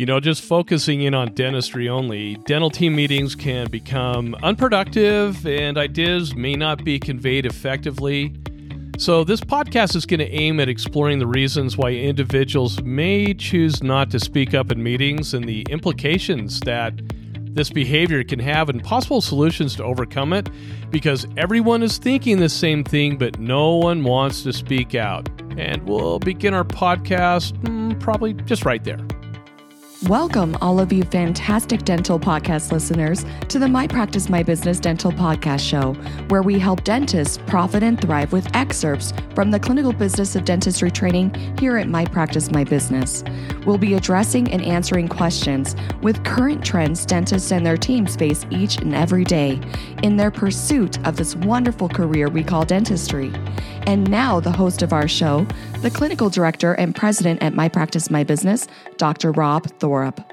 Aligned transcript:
You 0.00 0.06
know, 0.06 0.18
just 0.18 0.40
focusing 0.40 1.02
in 1.02 1.12
on 1.12 1.34
dentistry 1.34 1.86
only, 1.86 2.36
dental 2.46 2.70
team 2.70 2.96
meetings 2.96 3.34
can 3.34 3.68
become 3.68 4.34
unproductive 4.42 5.46
and 5.46 5.76
ideas 5.76 6.34
may 6.34 6.54
not 6.54 6.82
be 6.84 6.98
conveyed 6.98 7.44
effectively. 7.44 8.34
So, 8.96 9.24
this 9.24 9.42
podcast 9.42 9.94
is 9.94 10.06
going 10.06 10.20
to 10.20 10.30
aim 10.30 10.58
at 10.58 10.70
exploring 10.70 11.18
the 11.18 11.26
reasons 11.26 11.76
why 11.76 11.90
individuals 11.90 12.82
may 12.82 13.34
choose 13.34 13.82
not 13.82 14.10
to 14.12 14.18
speak 14.18 14.54
up 14.54 14.72
in 14.72 14.82
meetings 14.82 15.34
and 15.34 15.44
the 15.44 15.66
implications 15.68 16.60
that 16.60 16.94
this 17.54 17.68
behavior 17.68 18.24
can 18.24 18.38
have 18.38 18.70
and 18.70 18.82
possible 18.82 19.20
solutions 19.20 19.76
to 19.76 19.84
overcome 19.84 20.32
it 20.32 20.48
because 20.88 21.26
everyone 21.36 21.82
is 21.82 21.98
thinking 21.98 22.38
the 22.38 22.48
same 22.48 22.84
thing, 22.84 23.18
but 23.18 23.38
no 23.38 23.76
one 23.76 24.02
wants 24.02 24.44
to 24.44 24.54
speak 24.54 24.94
out. 24.94 25.28
And 25.58 25.86
we'll 25.86 26.20
begin 26.20 26.54
our 26.54 26.64
podcast 26.64 27.52
mm, 27.64 28.00
probably 28.00 28.32
just 28.32 28.64
right 28.64 28.82
there. 28.82 29.00
Welcome, 30.08 30.56
all 30.62 30.80
of 30.80 30.94
you 30.94 31.02
fantastic 31.02 31.82
dental 31.82 32.18
podcast 32.18 32.72
listeners, 32.72 33.26
to 33.48 33.58
the 33.58 33.68
My 33.68 33.86
Practice 33.86 34.30
My 34.30 34.42
Business 34.42 34.80
Dental 34.80 35.12
Podcast 35.12 35.60
Show, 35.60 35.92
where 36.28 36.40
we 36.40 36.58
help 36.58 36.84
dentists 36.84 37.36
profit 37.46 37.82
and 37.82 38.00
thrive 38.00 38.32
with 38.32 38.48
excerpts 38.56 39.12
from 39.34 39.50
the 39.50 39.60
clinical 39.60 39.92
business 39.92 40.34
of 40.36 40.46
dentistry 40.46 40.90
training 40.90 41.34
here 41.58 41.76
at 41.76 41.86
My 41.86 42.06
Practice 42.06 42.50
My 42.50 42.64
Business. 42.64 43.22
We'll 43.66 43.76
be 43.76 43.92
addressing 43.92 44.50
and 44.50 44.62
answering 44.62 45.06
questions 45.06 45.76
with 46.00 46.24
current 46.24 46.64
trends 46.64 47.04
dentists 47.04 47.52
and 47.52 47.66
their 47.66 47.76
teams 47.76 48.16
face 48.16 48.46
each 48.48 48.78
and 48.78 48.94
every 48.94 49.24
day 49.24 49.60
in 50.02 50.16
their 50.16 50.30
pursuit 50.30 50.98
of 51.06 51.16
this 51.16 51.36
wonderful 51.36 51.90
career 51.90 52.30
we 52.30 52.42
call 52.42 52.64
dentistry. 52.64 53.30
And 53.86 54.10
now, 54.10 54.40
the 54.40 54.52
host 54.52 54.80
of 54.80 54.94
our 54.94 55.08
show, 55.08 55.46
the 55.80 55.90
clinical 55.90 56.30
director 56.30 56.72
and 56.74 56.94
president 56.94 57.42
at 57.42 57.54
My 57.54 57.68
Practice 57.68 58.10
My 58.10 58.24
Business, 58.24 58.66
Dr. 58.96 59.32
Rob 59.32 59.66
Thorup. 59.90 60.24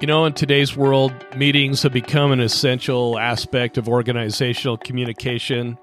You 0.00 0.06
know, 0.06 0.26
in 0.26 0.34
today's 0.34 0.76
world, 0.76 1.14
meetings 1.36 1.82
have 1.82 1.92
become 1.92 2.32
an 2.32 2.40
essential 2.40 3.18
aspect 3.18 3.78
of 3.78 3.88
organizational 3.88 4.76
communication. 4.76 5.78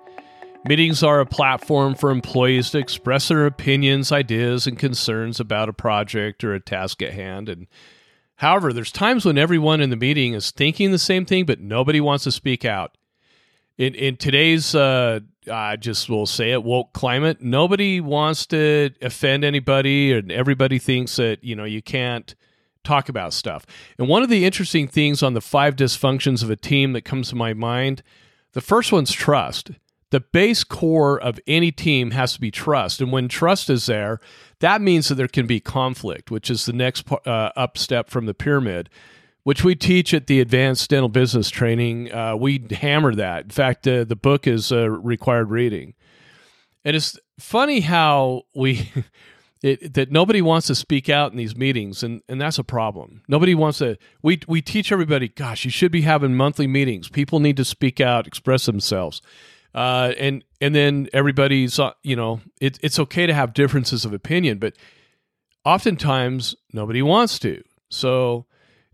Meetings 0.64 1.02
are 1.02 1.20
a 1.20 1.26
platform 1.26 1.96
for 1.96 2.12
employees 2.12 2.70
to 2.72 2.78
express 2.78 3.30
their 3.30 3.48
opinions, 3.48 4.12
ideas, 4.12 4.68
and 4.68 4.78
concerns 4.78 5.40
about 5.40 5.70
a 5.70 5.74
project 5.74 6.44
or 6.44 6.54
a 6.54 6.60
task 6.60 7.02
at 7.02 7.14
hand. 7.14 7.50
And 7.50 7.66
however, 8.36 8.72
there's 8.72 8.92
times 8.92 9.26
when 9.26 9.40
everyone 9.40 9.82
in 9.82 9.90
the 9.90 9.96
meeting 9.96 10.36
is 10.36 10.52
thinking 10.52 10.92
the 10.92 11.00
same 11.00 11.26
thing, 11.26 11.46
but 11.46 11.60
nobody 11.60 12.00
wants 12.00 12.26
to 12.26 12.32
speak 12.32 12.64
out. 12.64 12.96
In 13.80 13.96
in 13.96 14.18
today's 14.18 14.76
uh, 14.76 15.22
I 15.52 15.76
just 15.76 16.10
will 16.10 16.26
say 16.26 16.52
it 16.52 16.64
woke 16.64 16.94
climate, 16.94 17.42
nobody 17.42 18.02
wants 18.02 18.46
to 18.48 18.92
offend 19.02 19.44
anybody, 19.44 20.14
and 20.14 20.32
everybody 20.32 20.80
thinks 20.80 21.16
that 21.16 21.44
you 21.44 21.56
know 21.56 21.66
you 21.66 21.82
can't 21.82 22.36
talk 22.84 23.10
about 23.10 23.34
stuff. 23.34 23.66
And 23.98 24.08
one 24.08 24.24
of 24.24 24.30
the 24.30 24.46
interesting 24.46 24.88
things 24.88 25.22
on 25.22 25.34
the 25.34 25.42
five 25.42 25.76
dysfunctions 25.76 26.44
of 26.44 26.50
a 26.50 26.56
team 26.56 26.94
that 26.94 27.04
comes 27.04 27.30
to 27.30 27.36
my 27.36 27.54
mind, 27.54 28.02
the 28.54 28.62
first 28.62 28.92
one's 28.92 29.12
trust 29.12 29.72
the 30.12 30.20
base 30.20 30.64
core 30.64 31.20
of 31.20 31.40
any 31.48 31.72
team 31.72 32.12
has 32.12 32.34
to 32.34 32.40
be 32.40 32.52
trust. 32.52 33.02
And 33.02 33.12
when 33.12 33.28
trust 33.28 33.70
is 33.70 33.88
there, 33.88 34.20
that 34.60 34.82
means 34.82 35.08
that 35.08 35.16
there 35.16 35.28
can 35.28 35.48
be 35.48 35.60
conflict, 35.60 36.30
which 36.30 36.50
is 36.50 36.66
the 36.66 36.74
next 36.74 37.10
uh, 37.12 37.52
up 37.56 37.78
step 37.78 38.10
from 38.10 38.26
the 38.26 38.34
pyramid, 38.34 38.90
which 39.44 39.64
we 39.64 39.76
teach 39.76 40.14
at 40.14 40.28
the 40.28 40.40
advanced 40.40 40.90
dental 40.90 41.10
business 41.10 41.50
training. 41.50 42.12
Uh, 42.12 42.36
we 42.36 42.66
hammer 42.72 43.14
that. 43.16 43.44
In 43.46 43.50
fact, 43.50 43.88
uh, 43.88 44.04
the 44.04 44.16
book 44.16 44.48
is 44.48 44.72
a 44.72 44.90
required 44.90 45.50
reading. 45.50 45.94
And 46.84 46.96
it's 46.96 47.18
funny 47.40 47.82
how 47.82 48.44
we. 48.56 48.92
It, 49.64 49.94
that 49.94 50.12
nobody 50.12 50.42
wants 50.42 50.66
to 50.66 50.74
speak 50.74 51.08
out 51.08 51.30
in 51.32 51.38
these 51.38 51.56
meetings, 51.56 52.02
and, 52.02 52.24
and 52.28 52.42
that's 52.42 52.58
a 52.58 52.64
problem. 52.64 53.22
Nobody 53.28 53.54
wants 53.54 53.78
to. 53.78 53.96
We 54.24 54.40
we 54.48 54.60
teach 54.60 54.92
everybody, 54.92 55.28
gosh, 55.28 55.66
you 55.66 55.70
should 55.70 55.92
be 55.92 56.02
having 56.02 56.34
monthly 56.34 56.66
meetings. 56.66 57.10
People 57.10 57.40
need 57.40 57.58
to 57.58 57.64
speak 57.64 58.02
out, 58.02 58.26
express 58.26 58.66
themselves 58.66 59.22
uh, 59.74 60.14
and 60.18 60.44
and 60.60 60.76
then 60.76 61.08
everybody's 61.14 61.80
uh, 61.80 61.92
you 62.04 62.16
know 62.16 62.42
it, 62.60 62.78
it's 62.82 63.00
okay 63.00 63.26
to 63.26 63.34
have 63.34 63.54
differences 63.54 64.06
of 64.06 64.14
opinion, 64.14 64.58
but 64.58 64.76
oftentimes 65.64 66.56
nobody 66.74 67.02
wants 67.02 67.40
to. 67.40 67.64
So 67.90 68.46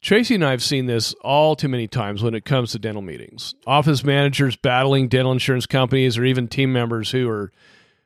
Tracy 0.01 0.35
and 0.35 0.45
I 0.45 0.51
have 0.51 0.63
seen 0.63 0.85
this 0.85 1.13
all 1.21 1.55
too 1.55 1.67
many 1.67 1.87
times 1.87 2.21
when 2.21 2.35
it 2.35 2.45
comes 2.45 2.71
to 2.71 2.79
dental 2.79 3.01
meetings. 3.01 3.55
Office 3.65 4.03
managers 4.03 4.55
battling 4.55 5.07
dental 5.07 5.31
insurance 5.31 5.65
companies, 5.65 6.17
or 6.17 6.23
even 6.23 6.47
team 6.47 6.71
members 6.71 7.11
who 7.11 7.27
are 7.29 7.51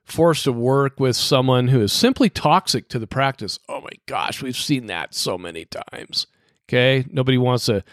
forced 0.05 0.45
to 0.45 0.51
work 0.51 0.99
with 0.99 1.15
someone 1.15 1.67
who 1.67 1.81
is 1.81 1.93
simply 1.93 2.29
toxic 2.29 2.87
to 2.89 2.99
the 2.99 3.07
practice. 3.07 3.59
Oh 3.67 3.81
my 3.81 3.91
gosh, 4.05 4.41
we've 4.41 4.55
seen 4.55 4.87
that 4.87 5.13
so 5.13 5.37
many 5.37 5.65
times. 5.65 6.27
Okay, 6.67 7.05
nobody 7.09 7.37
wants 7.37 7.65
to 7.65 7.83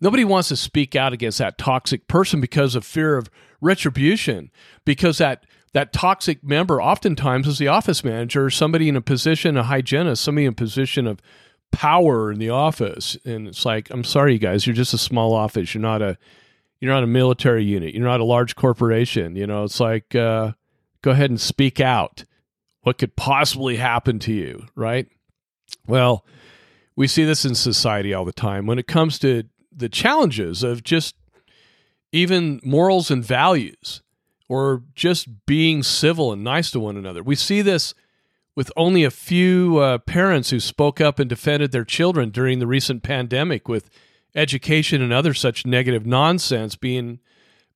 nobody 0.00 0.24
wants 0.24 0.48
to 0.48 0.56
speak 0.56 0.96
out 0.96 1.12
against 1.12 1.38
that 1.38 1.58
toxic 1.58 2.08
person 2.08 2.40
because 2.40 2.74
of 2.74 2.84
fear 2.84 3.16
of 3.16 3.30
retribution 3.60 4.50
because 4.84 5.18
that 5.18 5.44
that 5.72 5.92
toxic 5.92 6.44
member 6.44 6.82
oftentimes 6.82 7.46
is 7.46 7.58
the 7.58 7.68
office 7.68 8.04
manager, 8.04 8.50
somebody 8.50 8.88
in 8.88 8.96
a 8.96 9.00
position, 9.00 9.56
a 9.56 9.62
hygienist, 9.62 10.22
somebody 10.22 10.44
in 10.46 10.52
a 10.52 10.54
position 10.54 11.06
of 11.06 11.20
power 11.72 12.30
in 12.30 12.38
the 12.38 12.50
office. 12.50 13.16
And 13.24 13.48
it's 13.48 13.64
like, 13.64 13.90
I'm 13.90 14.04
sorry, 14.04 14.34
you 14.34 14.38
guys, 14.38 14.66
you're 14.66 14.76
just 14.76 14.94
a 14.94 14.98
small 14.98 15.34
office. 15.34 15.74
You're 15.74 15.82
not 15.82 16.02
a 16.02 16.16
you're 16.80 16.92
not 16.92 17.04
a 17.04 17.08
military 17.08 17.64
unit. 17.64 17.94
You're 17.94 18.04
not 18.04 18.20
a 18.20 18.24
large 18.24 18.56
corporation. 18.56 19.36
You 19.36 19.46
know, 19.46 19.64
it's 19.64 19.80
like 19.80 20.14
uh, 20.14 20.52
go 21.02 21.12
ahead 21.12 21.30
and 21.30 21.40
speak 21.40 21.80
out. 21.80 22.24
What 22.82 22.98
could 22.98 23.14
possibly 23.14 23.76
happen 23.76 24.18
to 24.20 24.32
you, 24.32 24.66
right? 24.74 25.06
Well, 25.86 26.24
we 26.96 27.06
see 27.06 27.24
this 27.24 27.44
in 27.44 27.54
society 27.54 28.12
all 28.12 28.24
the 28.24 28.32
time 28.32 28.66
when 28.66 28.78
it 28.78 28.86
comes 28.86 29.18
to 29.20 29.44
the 29.74 29.88
challenges 29.88 30.62
of 30.62 30.82
just 30.82 31.14
even 32.10 32.60
morals 32.62 33.10
and 33.10 33.24
values, 33.24 34.02
or 34.48 34.82
just 34.94 35.46
being 35.46 35.82
civil 35.82 36.32
and 36.32 36.44
nice 36.44 36.70
to 36.72 36.80
one 36.80 36.96
another. 36.96 37.22
We 37.22 37.36
see 37.36 37.62
this 37.62 37.94
with 38.54 38.70
only 38.76 39.04
a 39.04 39.10
few 39.10 39.78
uh, 39.78 39.98
parents 39.98 40.50
who 40.50 40.60
spoke 40.60 41.00
up 41.00 41.18
and 41.18 41.28
defended 41.28 41.72
their 41.72 41.84
children 41.84 42.30
during 42.30 42.58
the 42.58 42.66
recent 42.66 43.02
pandemic, 43.02 43.68
with 43.68 43.88
education 44.34 45.02
and 45.02 45.12
other 45.12 45.34
such 45.34 45.66
negative 45.66 46.06
nonsense 46.06 46.76
being 46.76 47.18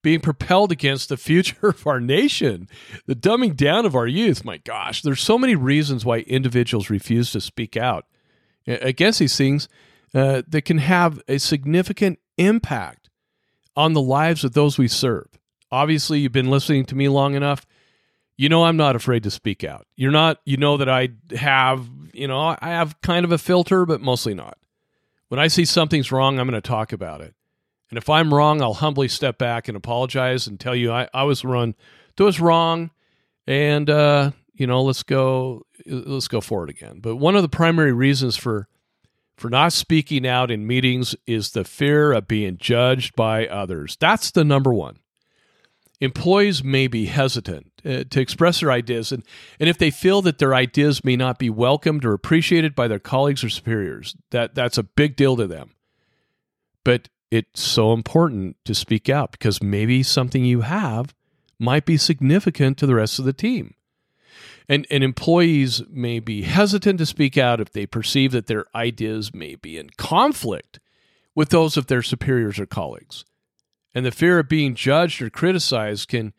being 0.03 0.21
propelled 0.21 0.71
against 0.71 1.09
the 1.09 1.17
future 1.17 1.67
of 1.69 1.85
our 1.87 1.99
nation, 1.99 2.69
the 3.07 3.17
dumbing 3.17 3.57
down 3.57 3.85
of 3.85 3.97
our 3.97 4.07
youth. 4.07 4.45
My 4.45 4.59
gosh, 4.59 5.03
there's 5.03 5.21
so 5.21 5.37
many 5.37 5.57
reasons 5.57 6.05
why 6.05 6.19
individuals 6.19 6.91
refuse 6.91 7.33
to 7.33 7.41
speak 7.41 7.77
out 7.77 8.07
against 8.67 9.19
these 9.19 9.37
things 9.37 9.69
uh, 10.15 10.43
that 10.47 10.63
can 10.63 10.79
have 10.79 11.21
a 11.27 11.39
significant 11.39 12.21
impact 12.39 13.11
on 13.75 13.95
the 13.95 14.01
lives 14.01 14.45
of 14.45 14.53
those 14.53 14.79
we 14.79 14.89
serve. 14.89 15.27
Obviously, 15.71 16.21
you've 16.21 16.33
been 16.33 16.51
listening 16.51 16.85
to 16.87 16.95
me 16.95 17.09
long 17.09 17.35
enough. 17.35 17.67
You 18.37 18.49
know, 18.49 18.65
I'm 18.65 18.77
not 18.77 18.97
afraid 18.97 19.23
to 19.23 19.31
speak 19.31 19.65
out. 19.65 19.87
You're 19.97 20.13
not, 20.13 20.41
you 20.45 20.57
know, 20.57 20.77
that 20.77 20.89
I 20.89 21.09
have, 21.37 21.89
you 22.13 22.29
know, 22.29 22.57
I 22.61 22.69
have 22.69 23.01
kind 23.01 23.25
of 23.25 23.33
a 23.33 23.39
filter, 23.39 23.87
but 23.87 24.01
mostly 24.01 24.35
not. 24.35 24.59
When 25.29 25.41
I 25.41 25.49
see 25.49 25.65
something's 25.65 26.13
wrong, 26.13 26.39
I'm 26.39 26.47
going 26.47 26.61
to 26.61 26.67
talk 26.67 26.93
about 26.93 27.21
it. 27.21 27.35
And 27.91 27.99
if 27.99 28.11
I'm 28.11 28.35
wrong, 28.35 28.61
I'll 28.61 28.75
humbly 28.75 29.09
step 29.09 29.39
back 29.39 29.69
and 29.69 29.77
apologize 29.77 30.47
and 30.47 30.61
tell 30.61 30.75
you 30.75 30.93
I, 30.93 31.09
I 31.15 31.23
was 31.23 31.45
run, 31.45 31.75
that 32.17 32.25
was 32.25 32.41
wrong. 32.41 32.91
And, 33.47 33.89
uh, 33.89 34.33
you 34.55 34.67
know, 34.67 34.83
let's 34.83 35.03
go, 35.03 35.65
let's 35.87 36.29
go 36.29 36.41
forward 36.41 36.69
again. 36.69 36.99
But 37.01 37.17
one 37.17 37.37
of 37.37 37.43
the 37.43 37.49
primary 37.49 37.93
reasons 37.93 38.37
for 38.37 38.69
for 39.37 39.51
not 39.51 39.73
speaking 39.73 40.27
out 40.27 40.51
in 40.51 40.67
meetings 40.67 41.15
is 41.27 41.51
the 41.51 41.65
fear 41.65 42.13
of 42.13 42.27
being 42.27 42.57
judged 42.57 43.15
by 43.15 43.47
others. 43.47 43.97
That's 44.01 44.31
the 44.31 44.45
number 44.45 44.73
one. 44.73 44.99
Employees 46.01 46.63
may 46.63 46.89
be 46.89 47.07
hesitant 47.07 47.73
uh, 47.85 48.05
to 48.11 48.21
express 48.21 48.61
their 48.61 48.71
ideas, 48.71 49.13
and, 49.13 49.23
and 49.59 49.69
if 49.69 49.79
they 49.79 49.91
feel 49.91 50.21
that 50.23 50.39
their 50.39 50.55
ideas 50.55 51.05
may 51.05 51.17
not 51.17 51.39
be 51.39 51.49
welcomed 51.49 52.05
or 52.05 52.13
appreciated 52.13 52.75
by 52.75 52.87
their 52.87 52.99
colleagues 52.99 53.43
or 53.43 53.49
superiors, 53.49 54.15
that, 54.31 54.55
that's 54.55 54.77
a 54.77 54.83
big 54.83 55.17
deal 55.17 55.37
to 55.37 55.47
them. 55.47 55.75
But 56.85 57.09
it's 57.31 57.63
so 57.63 57.93
important 57.93 58.57
to 58.67 58.75
speak 58.75 59.09
out 59.09 59.33
because 59.33 59.63
maybe 59.63 60.03
something 60.03 60.45
you 60.45 60.61
have 60.61 61.15
might 61.59 61.87
be 61.87 61.97
significant 61.97 62.79
to 62.79 62.87
the 62.87 62.95
rest 62.95 63.19
of 63.19 63.25
the 63.25 63.33
team. 63.33 63.75
And, 64.69 64.87
and 64.91 65.03
employees 65.03 65.83
may 65.89 66.19
be 66.19 66.43
hesitant 66.43 66.99
to 66.99 67.07
speak 67.07 67.39
out 67.39 67.61
if 67.61 67.73
they 67.73 67.87
perceive 67.87 68.33
that 68.33 68.47
their 68.47 68.67
ideas 68.75 69.33
may 69.33 69.55
be 69.55 69.79
in 69.79 69.91
conflict 69.97 70.81
with 71.35 71.51
those 71.51 71.77
of 71.77 71.87
their 71.87 72.03
superiors 72.03 72.59
or 72.59 72.67
colleagues. 72.67 73.25
And 73.97 74.05
the 74.05 74.11
fear 74.11 74.39
of 74.39 74.47
being 74.47 74.75
judged 74.75 75.23
or 75.23 75.31
criticized 75.31 76.11
can, 76.11 76.35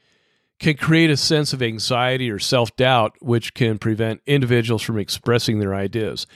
can 0.59 0.77
create 0.77 1.09
a 1.09 1.18
sense 1.18 1.54
of 1.54 1.63
anxiety 1.63 2.30
or 2.30 2.38
self 2.38 2.75
doubt, 2.75 3.15
which 3.19 3.56
can 3.56 3.80
prevent 3.80 4.21
individuals 4.27 4.83
from 4.83 5.00
expressing 5.00 5.57
their 5.57 5.74
ideas. 5.74 6.27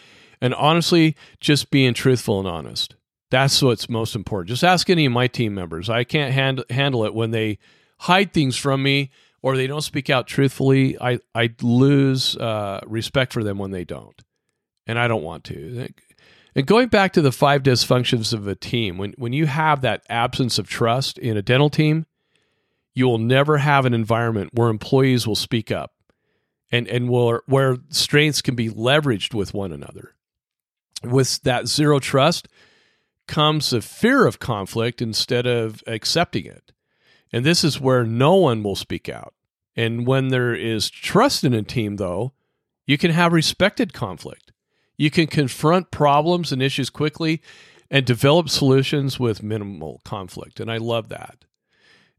And 0.42 0.56
honestly, 0.56 1.16
just 1.40 1.70
being 1.70 1.94
truthful 1.94 2.40
and 2.40 2.48
honest. 2.48 2.96
That's 3.30 3.62
what's 3.62 3.88
most 3.88 4.16
important. 4.16 4.50
Just 4.50 4.64
ask 4.64 4.90
any 4.90 5.06
of 5.06 5.12
my 5.12 5.28
team 5.28 5.54
members. 5.54 5.92
I 5.92 6.06
can't 6.06 6.34
hand, 6.34 6.66
handle 6.72 7.06
it 7.06 7.14
when 7.14 7.30
they 7.30 7.60
hide 8.00 8.34
things 8.34 8.58
from 8.58 8.82
me 8.82 9.12
or 9.44 9.56
they 9.56 9.68
don't 9.68 9.82
speak 9.82 10.10
out 10.10 10.26
truthfully, 10.26 11.00
I, 11.00 11.20
I 11.36 11.54
lose 11.62 12.36
uh, 12.36 12.80
respect 12.88 13.32
for 13.32 13.44
them 13.44 13.60
when 13.60 13.70
they 13.70 13.84
don't. 13.86 14.20
and 14.88 14.98
I 14.98 15.08
don't 15.08 15.24
want 15.24 15.44
to. 15.46 15.88
And 16.56 16.68
going 16.68 16.90
back 16.90 17.14
to 17.14 17.22
the 17.22 17.32
five 17.32 17.64
dysfunctions 17.64 18.34
of 18.34 18.48
a 18.48 18.56
team, 18.56 18.98
when, 18.98 19.14
when 19.18 19.34
you 19.34 19.46
have 19.46 19.82
that 19.82 20.04
absence 20.10 20.60
of 20.60 20.68
trust 20.68 21.18
in 21.18 21.38
a 21.38 21.42
dental 21.42 21.70
team, 21.70 22.06
you 22.94 23.08
will 23.08 23.18
never 23.18 23.60
have 23.60 23.86
an 23.86 23.94
environment 23.94 24.52
where 24.54 24.70
employees 24.70 25.26
will 25.26 25.36
speak 25.36 25.72
up 25.72 25.94
and, 26.72 26.88
and 26.88 27.10
will, 27.10 27.40
where 27.46 27.78
strengths 27.90 28.42
can 28.42 28.56
be 28.56 28.70
leveraged 28.70 29.34
with 29.34 29.54
one 29.54 29.72
another. 29.72 30.16
With 31.04 31.42
that 31.44 31.68
zero 31.68 32.00
trust 32.00 32.48
comes 33.28 33.72
a 33.72 33.82
fear 33.82 34.28
of 34.28 34.40
conflict 34.40 35.02
instead 35.02 35.48
of 35.48 35.82
accepting 35.88 36.46
it. 36.46 36.74
And 37.32 37.46
this 37.46 37.64
is 37.64 37.80
where 37.80 38.04
no 38.04 38.36
one 38.36 38.62
will 38.62 38.76
speak 38.76 39.08
out. 39.08 39.34
And 39.76 40.06
when 40.06 40.28
there 40.28 40.54
is 40.54 40.90
trust 40.90 41.46
in 41.46 41.54
a 41.54 41.64
team, 41.64 41.96
though, 41.96 42.34
you 42.86 42.98
can 42.98 43.12
have 43.12 43.32
respected 43.32 43.94
conflict. 43.94 44.51
You 44.98 45.10
can 45.10 45.28
confront 45.28 45.92
problems 45.92 46.52
and 46.52 46.62
issues 46.62 46.90
quickly 46.90 47.42
and 47.90 48.06
develop 48.06 48.50
solutions 48.50 49.20
with 49.20 49.44
minimal 49.44 50.02
conflict. 50.06 50.60
And 50.60 50.72
I 50.72 50.78
love 50.78 51.10
that. 51.10 51.46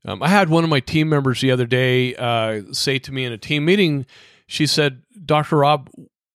Um, 0.04 0.22
I 0.22 0.28
had 0.28 0.48
one 0.48 0.64
of 0.64 0.70
my 0.70 0.80
team 0.80 1.08
members 1.08 1.40
the 1.40 1.50
other 1.50 1.66
day 1.66 2.14
uh, 2.16 2.62
say 2.72 2.98
to 3.00 3.12
me 3.12 3.24
in 3.24 3.32
a 3.32 3.38
team 3.38 3.64
meeting, 3.64 4.04
she 4.46 4.66
said, 4.66 5.02
Dr. 5.24 5.58
Rob, 5.58 5.88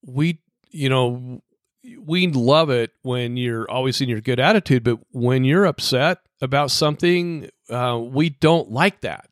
we, 0.06 0.40
you 0.72 0.90
know, 0.90 1.42
we 2.00 2.28
love 2.28 2.70
it 2.70 2.92
when 3.02 3.38
you're 3.38 3.70
always 3.70 4.02
in 4.02 4.10
your 4.10 4.22
good 4.22 4.40
attitude, 4.40 4.84
but 4.84 5.00
when 5.12 5.44
you're 5.44 5.66
upset 5.66 6.20
about 6.42 6.72
something, 6.72 7.50
uh, 7.70 8.00
we 8.02 8.30
don't 8.30 8.72
like 8.72 9.02
that. 9.02 9.30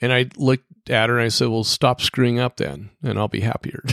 And 0.00 0.12
I 0.12 0.26
looked 0.36 0.88
at 0.88 1.10
her 1.10 1.18
and 1.18 1.26
I 1.26 1.28
said, 1.28 1.48
Well, 1.48 1.64
stop 1.64 2.00
screwing 2.00 2.38
up 2.38 2.56
then, 2.56 2.90
and 3.02 3.18
I'll 3.18 3.28
be 3.28 3.40
happier. 3.40 3.84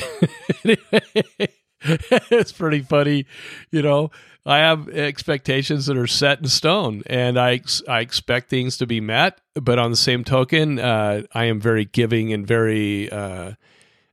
it's 2.32 2.52
pretty 2.52 2.82
funny. 2.82 3.26
You 3.72 3.82
know, 3.82 4.12
I 4.46 4.60
have 4.60 4.90
expectations 4.90 5.86
that 5.88 5.98
are 5.98 6.08
set 6.08 6.40
in 6.40 6.48
stone 6.48 7.04
and 7.08 7.40
I, 7.40 7.62
I 7.88 8.00
expect 8.00 8.50
things 8.50 8.78
to 8.78 8.88
be 8.88 9.02
met. 9.02 9.40
But 9.56 9.80
on 9.80 9.92
the 9.92 9.98
same 9.98 10.24
token, 10.24 10.80
uh, 10.80 11.24
I 11.34 11.46
am 11.46 11.60
very 11.60 11.86
giving 11.86 12.34
and 12.34 12.46
very 12.46 13.12
uh, 13.12 13.54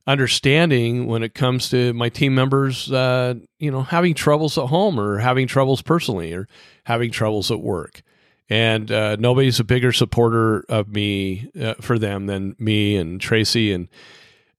understanding 0.07 1.07
when 1.07 1.23
it 1.23 1.33
comes 1.33 1.69
to 1.69 1.93
my 1.93 2.09
team 2.09 2.35
members, 2.35 2.91
uh, 2.91 3.35
you 3.59 3.71
know, 3.71 3.83
having 3.83 4.13
troubles 4.13 4.57
at 4.57 4.67
home 4.67 4.99
or 4.99 5.19
having 5.19 5.47
troubles 5.47 5.81
personally 5.81 6.33
or 6.33 6.47
having 6.83 7.11
troubles 7.11 7.51
at 7.51 7.59
work 7.59 8.01
and 8.49 8.91
uh, 8.91 9.15
nobody's 9.17 9.59
a 9.59 9.63
bigger 9.63 9.91
supporter 9.91 10.65
of 10.69 10.87
me 10.87 11.49
uh, 11.59 11.75
for 11.81 11.97
them 11.97 12.27
than 12.27 12.55
me 12.59 12.95
and 12.95 13.19
Tracy 13.19 13.71
and 13.71 13.87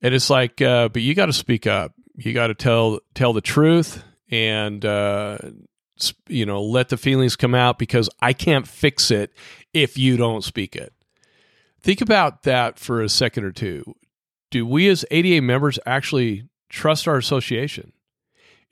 and 0.03 0.15
it's 0.15 0.31
like 0.31 0.61
uh, 0.61 0.89
but 0.89 1.03
you 1.03 1.15
got 1.15 1.27
to 1.27 1.33
speak 1.33 1.67
up 1.67 1.93
you 2.17 2.33
got 2.33 2.49
to 2.49 2.55
tell 2.55 3.01
tell 3.15 3.33
the 3.33 3.41
truth 3.41 4.03
and 4.31 4.85
uh, 4.85 5.39
you 6.29 6.47
know 6.47 6.63
let 6.63 6.89
the 6.89 6.97
feelings 6.97 7.37
come 7.37 7.55
out 7.55 7.79
because 7.79 8.09
I 8.21 8.33
can't 8.33 8.67
fix 8.67 9.11
it 9.11 9.33
if 9.73 9.99
you 9.99 10.17
don't 10.17 10.43
speak 10.43 10.77
it. 10.77 10.93
Think 11.81 12.01
about 12.01 12.43
that 12.43 12.79
for 12.79 13.03
a 13.03 13.09
second 13.09 13.45
or 13.45 13.53
two. 13.53 13.95
Do 14.51 14.67
we 14.67 14.89
as 14.89 15.05
ADA 15.11 15.43
members 15.43 15.79
actually 15.87 16.49
trust 16.69 17.07
our 17.07 17.17
association? 17.17 17.93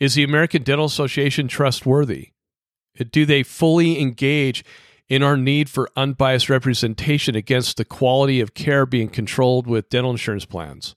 Is 0.00 0.14
the 0.14 0.24
American 0.24 0.62
Dental 0.62 0.86
Association 0.86 1.46
trustworthy? 1.46 2.30
Do 3.10 3.26
they 3.26 3.42
fully 3.42 4.00
engage 4.00 4.64
in 5.08 5.22
our 5.22 5.36
need 5.36 5.68
for 5.68 5.90
unbiased 5.96 6.48
representation 6.48 7.34
against 7.34 7.76
the 7.76 7.84
quality 7.84 8.40
of 8.40 8.54
care 8.54 8.86
being 8.86 9.08
controlled 9.08 9.66
with 9.66 9.90
dental 9.90 10.10
insurance 10.10 10.44
plans. 10.44 10.94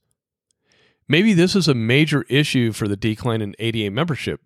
Maybe 1.08 1.34
this 1.34 1.56
is 1.56 1.68
a 1.68 1.74
major 1.74 2.24
issue 2.30 2.72
for 2.72 2.88
the 2.88 2.98
decline 2.98 3.42
in 3.42 3.56
ADA 3.60 3.92
membership. 3.92 4.42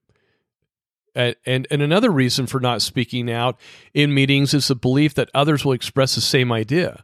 And, 1.14 1.36
and, 1.46 1.68
and 1.70 1.82
another 1.82 2.10
reason 2.10 2.48
for 2.48 2.60
not 2.60 2.82
speaking 2.82 3.30
out 3.30 3.60
in 3.94 4.14
meetings 4.14 4.54
is 4.54 4.68
the 4.68 4.76
belief 4.76 5.14
that 5.16 5.30
others 5.34 5.66
will 5.66 5.74
express 5.74 6.16
the 6.16 6.22
same 6.22 6.52
idea. 6.52 7.04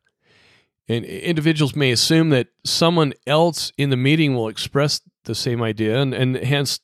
And 0.88 1.04
individuals 1.04 1.76
may 1.76 1.92
assume 1.92 2.30
that 2.30 2.48
someone 2.64 3.14
else 3.26 3.74
in 3.78 3.90
the 3.90 3.98
meeting 3.98 4.34
will 4.34 4.48
express 4.48 5.02
the 5.26 5.36
same 5.36 5.62
idea, 5.62 6.02
and, 6.02 6.14
and 6.14 6.38
hence 6.38 6.80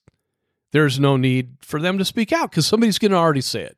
there's 0.73 0.99
no 0.99 1.15
need 1.15 1.55
for 1.61 1.79
them 1.79 1.97
to 1.97 2.03
speak 2.03 2.33
out 2.33 2.51
because 2.51 2.67
somebody's 2.67 2.99
going 2.99 3.11
to 3.11 3.17
already 3.17 3.39
say 3.39 3.61
it. 3.61 3.77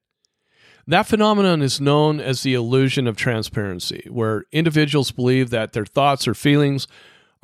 That 0.87 1.07
phenomenon 1.07 1.61
is 1.61 1.81
known 1.81 2.19
as 2.19 2.41
the 2.41 2.53
illusion 2.53 3.05
of 3.05 3.15
transparency, 3.15 4.07
where 4.09 4.45
individuals 4.51 5.11
believe 5.11 5.51
that 5.51 5.73
their 5.73 5.85
thoughts 5.85 6.27
or 6.27 6.33
feelings 6.33 6.87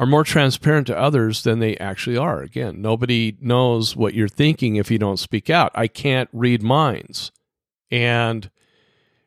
are 0.02 0.08
more 0.08 0.24
transparent 0.24 0.88
to 0.88 0.98
others 0.98 1.44
than 1.44 1.60
they 1.60 1.78
actually 1.78 2.18
are. 2.18 2.42
Again, 2.42 2.82
nobody 2.82 3.38
knows 3.40 3.96
what 3.96 4.16
you're 4.16 4.28
thinking 4.28 4.76
if 4.76 4.90
you 4.90 4.98
don't 4.98 5.20
speak 5.20 5.48
out. 5.48 5.72
I 5.76 5.86
can't 5.86 6.28
read 6.34 6.64
minds. 6.64 7.32
And 7.92 8.50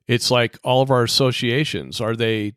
it's 0.09 0.33
like 0.33 0.59
all 0.65 0.83
of 0.83 0.91
our 0.91 1.05
associations 1.05 2.01
are 2.01 2.17
they 2.17 2.55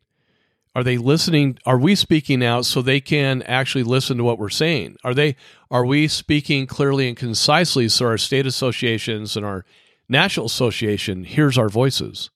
are 0.74 0.82
they 0.82 0.98
listening 0.98 1.58
are 1.64 1.78
we 1.78 1.94
speaking 1.94 2.44
out 2.44 2.64
so 2.64 2.82
they 2.82 3.00
can 3.00 3.42
actually 3.42 3.84
listen 3.84 4.16
to 4.18 4.24
what 4.24 4.38
we're 4.38 4.48
saying 4.50 4.96
are 5.02 5.14
they 5.14 5.34
are 5.70 5.84
we 5.84 6.06
speaking 6.06 6.66
clearly 6.66 7.08
and 7.08 7.16
concisely 7.16 7.88
so 7.88 8.06
our 8.06 8.18
state 8.18 8.46
associations 8.46 9.36
and 9.36 9.46
our 9.46 9.64
National 10.08 10.46
Association 10.46 11.24
hears 11.24 11.58
our 11.58 11.68
voices. 11.68 12.30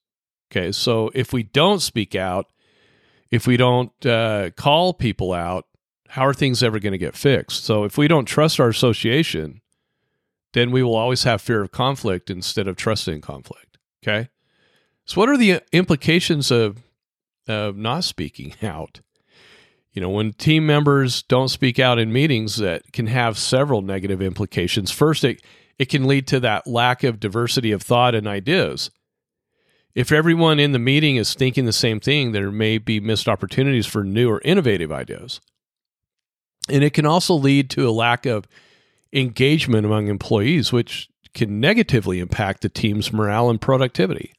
Okay, 0.51 0.71
so 0.71 1.09
if 1.15 1.33
we 1.33 1.43
don't 1.43 1.81
speak 1.81 2.15
out, 2.15 2.47
if 3.31 3.47
we 3.47 3.57
don't 3.57 4.05
uh, 4.05 4.51
call 4.55 4.93
people 4.93 5.33
out, 5.33 5.65
how 6.13 6.27
are 6.27 6.33
things 6.33 6.61
ever 6.61 6.77
going 6.77 6.91
to 6.91 6.99
get 6.99 7.15
fixed? 7.15 7.63
So 7.63 7.85
if 7.85 7.97
we 7.97 8.07
don't 8.07 8.25
trust 8.25 8.59
our 8.59 8.69
association, 8.69 9.61
then 10.53 10.69
we 10.69 10.83
will 10.83 10.93
always 10.93 11.23
have 11.23 11.41
fear 11.41 11.63
of 11.63 11.71
conflict 11.71 12.29
instead 12.29 12.67
of 12.67 12.75
trusting 12.75 13.21
conflict. 13.21 13.79
Okay, 14.03 14.29
so 15.05 15.19
what 15.19 15.27
are 15.27 15.37
the 15.37 15.53
uh, 15.53 15.59
implications 15.71 16.51
of 16.51 16.83
of 17.47 17.75
not 17.77 18.03
speaking 18.03 18.53
out? 18.61 19.01
You 19.91 20.03
know, 20.03 20.09
when 20.09 20.33
team 20.33 20.67
members 20.67 21.23
don't 21.23 21.47
speak 21.47 21.79
out 21.79 21.97
in 21.97 22.13
meetings, 22.13 22.57
that 22.57 22.93
can 22.93 23.07
have 23.07 23.35
several 23.35 23.81
negative 23.81 24.21
implications. 24.21 24.91
First, 24.91 25.23
it 25.23 25.41
it 25.79 25.85
can 25.89 26.05
lead 26.05 26.27
to 26.27 26.39
that 26.41 26.67
lack 26.67 27.03
of 27.03 27.19
diversity 27.19 27.71
of 27.71 27.81
thought 27.81 28.13
and 28.13 28.27
ideas. 28.27 28.91
If 29.95 30.11
everyone 30.11 30.59
in 30.59 30.73
the 30.73 30.79
meeting 30.79 31.15
is 31.15 31.33
thinking 31.33 31.65
the 31.65 31.73
same 31.73 31.99
thing, 31.99 32.33
there 32.33 32.51
may 32.51 32.77
be 32.77 32.99
missed 32.99 33.27
opportunities 33.27 33.87
for 33.87 34.03
new 34.03 34.29
or 34.29 34.41
innovative 34.41 34.91
ideas. 34.91 35.41
And 36.69 36.83
it 36.83 36.93
can 36.93 37.05
also 37.05 37.33
lead 37.33 37.69
to 37.71 37.87
a 37.87 37.91
lack 37.91 38.25
of 38.25 38.47
engagement 39.11 39.85
among 39.85 40.07
employees, 40.07 40.71
which 40.71 41.09
can 41.33 41.59
negatively 41.59 42.19
impact 42.19 42.61
the 42.61 42.69
team's 42.69 43.11
morale 43.11 43.49
and 43.49 43.59
productivity. 43.59 44.33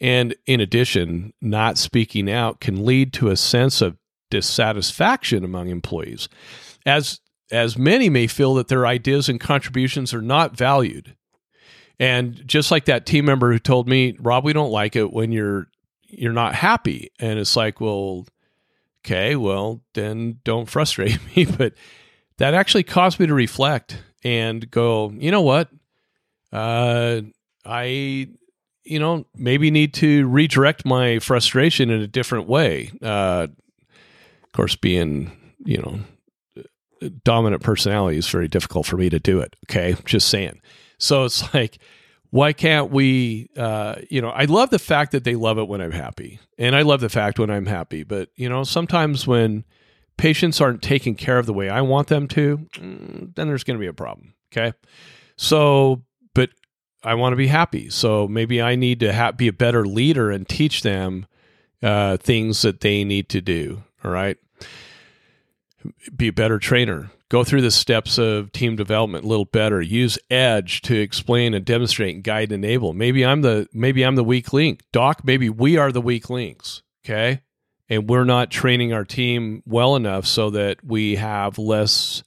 And 0.00 0.34
in 0.46 0.60
addition, 0.60 1.32
not 1.40 1.78
speaking 1.78 2.30
out 2.30 2.60
can 2.60 2.84
lead 2.84 3.12
to 3.14 3.30
a 3.30 3.36
sense 3.36 3.80
of 3.80 3.96
dissatisfaction 4.30 5.44
among 5.44 5.68
employees. 5.68 6.28
As 6.84 7.20
as 7.50 7.78
many 7.78 8.08
may 8.08 8.26
feel 8.26 8.54
that 8.54 8.68
their 8.68 8.86
ideas 8.86 9.28
and 9.28 9.38
contributions 9.38 10.12
are 10.12 10.22
not 10.22 10.56
valued. 10.56 11.14
And 12.00 12.42
just 12.46 12.70
like 12.70 12.86
that 12.86 13.06
team 13.06 13.26
member 13.26 13.52
who 13.52 13.58
told 13.58 13.88
me, 13.88 14.16
Rob, 14.18 14.44
we 14.44 14.52
don't 14.52 14.72
like 14.72 14.96
it 14.96 15.12
when 15.12 15.30
you're 15.30 15.68
you're 16.08 16.32
not 16.32 16.54
happy. 16.54 17.10
And 17.18 17.38
it's 17.38 17.56
like, 17.56 17.80
well, 17.80 18.26
okay, 19.04 19.36
well, 19.36 19.82
then 19.94 20.40
don't 20.44 20.68
frustrate 20.68 21.18
me. 21.36 21.44
But 21.44 21.74
that 22.38 22.54
actually 22.54 22.84
caused 22.84 23.20
me 23.20 23.26
to 23.26 23.34
reflect 23.34 24.02
and 24.22 24.70
go, 24.70 25.12
you 25.16 25.30
know 25.30 25.42
what? 25.42 25.68
Uh, 26.52 27.22
I, 27.64 28.28
you 28.84 28.98
know, 28.98 29.26
maybe 29.34 29.70
need 29.70 29.94
to 29.94 30.26
redirect 30.28 30.84
my 30.84 31.18
frustration 31.18 31.90
in 31.90 32.00
a 32.00 32.06
different 32.06 32.48
way. 32.48 32.90
Uh, 33.02 33.48
of 34.42 34.52
course, 34.52 34.76
being, 34.76 35.32
you 35.64 35.78
know, 35.78 37.10
dominant 37.24 37.62
personality 37.62 38.18
is 38.18 38.28
very 38.28 38.48
difficult 38.48 38.86
for 38.86 38.96
me 38.96 39.10
to 39.10 39.18
do 39.18 39.40
it. 39.40 39.56
Okay. 39.68 39.96
Just 40.04 40.28
saying. 40.28 40.60
So 40.98 41.24
it's 41.24 41.52
like, 41.54 41.78
why 42.34 42.52
can't 42.52 42.90
we, 42.90 43.48
uh, 43.56 43.94
you 44.10 44.20
know, 44.20 44.30
I 44.30 44.46
love 44.46 44.70
the 44.70 44.80
fact 44.80 45.12
that 45.12 45.22
they 45.22 45.36
love 45.36 45.56
it 45.56 45.68
when 45.68 45.80
I'm 45.80 45.92
happy. 45.92 46.40
And 46.58 46.74
I 46.74 46.82
love 46.82 47.00
the 47.00 47.08
fact 47.08 47.38
when 47.38 47.48
I'm 47.48 47.66
happy. 47.66 48.02
But, 48.02 48.30
you 48.34 48.48
know, 48.48 48.64
sometimes 48.64 49.24
when 49.24 49.62
patients 50.16 50.60
aren't 50.60 50.82
taken 50.82 51.14
care 51.14 51.38
of 51.38 51.46
the 51.46 51.52
way 51.52 51.68
I 51.68 51.80
want 51.82 52.08
them 52.08 52.26
to, 52.26 52.58
mm, 52.72 53.32
then 53.36 53.46
there's 53.46 53.62
going 53.62 53.76
to 53.76 53.80
be 53.80 53.86
a 53.86 53.92
problem. 53.92 54.34
Okay. 54.50 54.72
So, 55.36 56.02
but 56.34 56.50
I 57.04 57.14
want 57.14 57.34
to 57.34 57.36
be 57.36 57.46
happy. 57.46 57.88
So 57.88 58.26
maybe 58.26 58.60
I 58.60 58.74
need 58.74 58.98
to 58.98 59.14
ha- 59.14 59.30
be 59.30 59.46
a 59.46 59.52
better 59.52 59.86
leader 59.86 60.32
and 60.32 60.48
teach 60.48 60.82
them 60.82 61.26
uh, 61.84 62.16
things 62.16 62.62
that 62.62 62.80
they 62.80 63.04
need 63.04 63.28
to 63.28 63.40
do. 63.40 63.84
All 64.04 64.10
right 64.10 64.38
be 66.16 66.28
a 66.28 66.32
better 66.32 66.58
trainer. 66.58 67.10
Go 67.30 67.42
through 67.42 67.62
the 67.62 67.70
steps 67.70 68.18
of 68.18 68.52
team 68.52 68.76
development 68.76 69.24
a 69.24 69.28
little 69.28 69.46
better. 69.46 69.80
Use 69.80 70.18
Edge 70.30 70.82
to 70.82 70.98
explain 70.98 71.54
and 71.54 71.64
demonstrate 71.64 72.14
and 72.14 72.22
guide 72.22 72.52
and 72.52 72.64
enable. 72.64 72.92
Maybe 72.92 73.24
I'm 73.24 73.40
the 73.40 73.66
maybe 73.72 74.04
I'm 74.04 74.14
the 74.14 74.24
weak 74.24 74.52
link. 74.52 74.82
Doc, 74.92 75.22
maybe 75.24 75.48
we 75.48 75.76
are 75.76 75.90
the 75.90 76.02
weak 76.02 76.28
links. 76.28 76.82
Okay. 77.04 77.40
And 77.88 78.08
we're 78.08 78.24
not 78.24 78.50
training 78.50 78.92
our 78.92 79.04
team 79.04 79.62
well 79.66 79.96
enough 79.96 80.26
so 80.26 80.50
that 80.50 80.84
we 80.84 81.16
have 81.16 81.58
less 81.58 82.22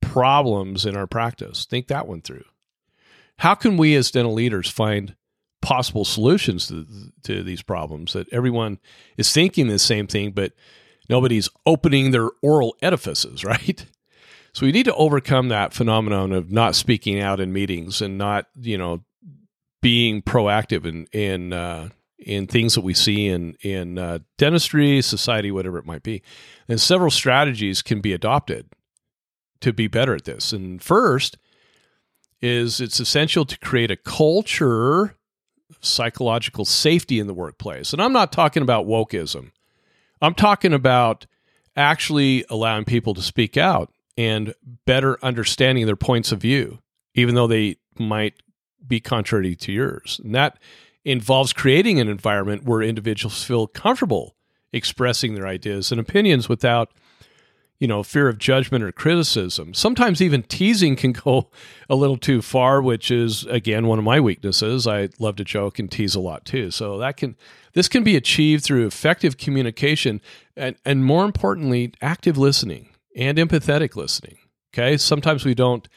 problems 0.00 0.86
in 0.86 0.96
our 0.96 1.06
practice. 1.06 1.66
Think 1.66 1.88
that 1.88 2.06
one 2.06 2.22
through. 2.22 2.44
How 3.38 3.54
can 3.54 3.76
we 3.76 3.94
as 3.94 4.10
dental 4.10 4.34
leaders 4.34 4.68
find 4.68 5.16
possible 5.62 6.04
solutions 6.04 6.68
to, 6.68 6.86
to 7.22 7.42
these 7.42 7.62
problems 7.62 8.12
that 8.12 8.32
everyone 8.32 8.78
is 9.16 9.32
thinking 9.32 9.68
the 9.68 9.78
same 9.78 10.06
thing, 10.06 10.32
but 10.32 10.52
nobody's 11.08 11.48
opening 11.66 12.10
their 12.10 12.30
oral 12.42 12.76
edifices, 12.82 13.44
right? 13.44 13.86
So 14.52 14.66
we 14.66 14.72
need 14.72 14.84
to 14.84 14.94
overcome 14.94 15.48
that 15.48 15.72
phenomenon 15.72 16.32
of 16.32 16.50
not 16.50 16.74
speaking 16.74 17.20
out 17.20 17.40
in 17.40 17.52
meetings 17.52 18.02
and 18.02 18.18
not, 18.18 18.46
you 18.56 18.76
know, 18.76 19.04
being 19.80 20.22
proactive 20.22 20.84
in 20.84 21.06
in 21.12 21.52
uh, 21.52 21.90
in 22.18 22.46
things 22.46 22.74
that 22.74 22.82
we 22.82 22.94
see 22.94 23.28
in 23.28 23.56
in 23.62 23.98
uh, 23.98 24.18
dentistry, 24.36 25.00
society, 25.02 25.50
whatever 25.50 25.78
it 25.78 25.86
might 25.86 26.02
be. 26.02 26.22
And 26.68 26.80
several 26.80 27.10
strategies 27.10 27.82
can 27.82 28.00
be 28.00 28.12
adopted 28.12 28.66
to 29.60 29.72
be 29.72 29.86
better 29.86 30.14
at 30.14 30.24
this. 30.24 30.52
And 30.52 30.82
first 30.82 31.38
is 32.40 32.80
it's 32.80 33.00
essential 33.00 33.44
to 33.44 33.58
create 33.58 33.90
a 33.90 33.96
culture 33.96 35.02
of 35.68 35.78
psychological 35.80 36.64
safety 36.64 37.18
in 37.18 37.26
the 37.26 37.34
workplace. 37.34 37.92
And 37.92 38.02
I'm 38.02 38.12
not 38.12 38.32
talking 38.32 38.62
about 38.62 38.86
wokeism. 38.86 39.52
I'm 40.22 40.34
talking 40.34 40.72
about 40.72 41.26
actually 41.76 42.44
allowing 42.50 42.84
people 42.84 43.14
to 43.14 43.22
speak 43.22 43.56
out 43.56 43.92
and 44.20 44.54
better 44.84 45.18
understanding 45.24 45.86
their 45.86 45.96
points 45.96 46.30
of 46.30 46.42
view, 46.42 46.78
even 47.14 47.34
though 47.34 47.46
they 47.46 47.76
might 47.98 48.34
be 48.86 49.00
contrary 49.00 49.56
to 49.56 49.72
yours. 49.72 50.20
And 50.22 50.34
that 50.34 50.58
involves 51.06 51.54
creating 51.54 52.00
an 52.00 52.08
environment 52.08 52.64
where 52.64 52.82
individuals 52.82 53.42
feel 53.42 53.66
comfortable 53.66 54.36
expressing 54.74 55.34
their 55.34 55.46
ideas 55.46 55.90
and 55.90 55.98
opinions 55.98 56.50
without 56.50 56.92
you 57.78 57.88
know 57.88 58.02
fear 58.02 58.28
of 58.28 58.36
judgment 58.36 58.84
or 58.84 58.92
criticism. 58.92 59.72
Sometimes 59.72 60.20
even 60.20 60.42
teasing 60.42 60.96
can 60.96 61.12
go 61.24 61.48
a 61.88 61.94
little 61.94 62.18
too 62.18 62.42
far 62.42 62.82
which 62.82 63.10
is 63.10 63.44
again 63.46 63.86
one 63.86 63.98
of 63.98 64.04
my 64.04 64.20
weaknesses. 64.20 64.86
I 64.86 65.08
love 65.18 65.36
to 65.36 65.44
joke 65.44 65.78
and 65.78 65.90
tease 65.90 66.14
a 66.14 66.20
lot 66.20 66.44
too. 66.44 66.70
So 66.70 66.98
that 66.98 67.16
can 67.16 67.36
this 67.72 67.88
can 67.88 68.04
be 68.04 68.16
achieved 68.16 68.64
through 68.64 68.86
effective 68.86 69.38
communication 69.38 70.20
and, 70.58 70.76
and 70.84 71.06
more 71.06 71.24
importantly 71.24 71.94
active 72.02 72.36
listening 72.36 72.90
and 73.20 73.38
empathetic 73.38 73.94
listening 73.94 74.38
okay 74.72 74.96
sometimes 74.96 75.44
we 75.44 75.54
don't 75.54 75.88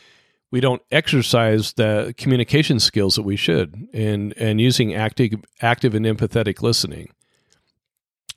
we 0.53 0.61
don't 0.61 0.83
exercise 0.91 1.73
the 1.73 2.13
communication 2.15 2.79
skills 2.79 3.15
that 3.15 3.23
we 3.23 3.35
should 3.35 3.87
and 3.91 4.35
and 4.37 4.61
using 4.61 4.93
active 4.93 5.33
active 5.63 5.95
and 5.95 6.05
empathetic 6.05 6.61
listening. 6.61 7.09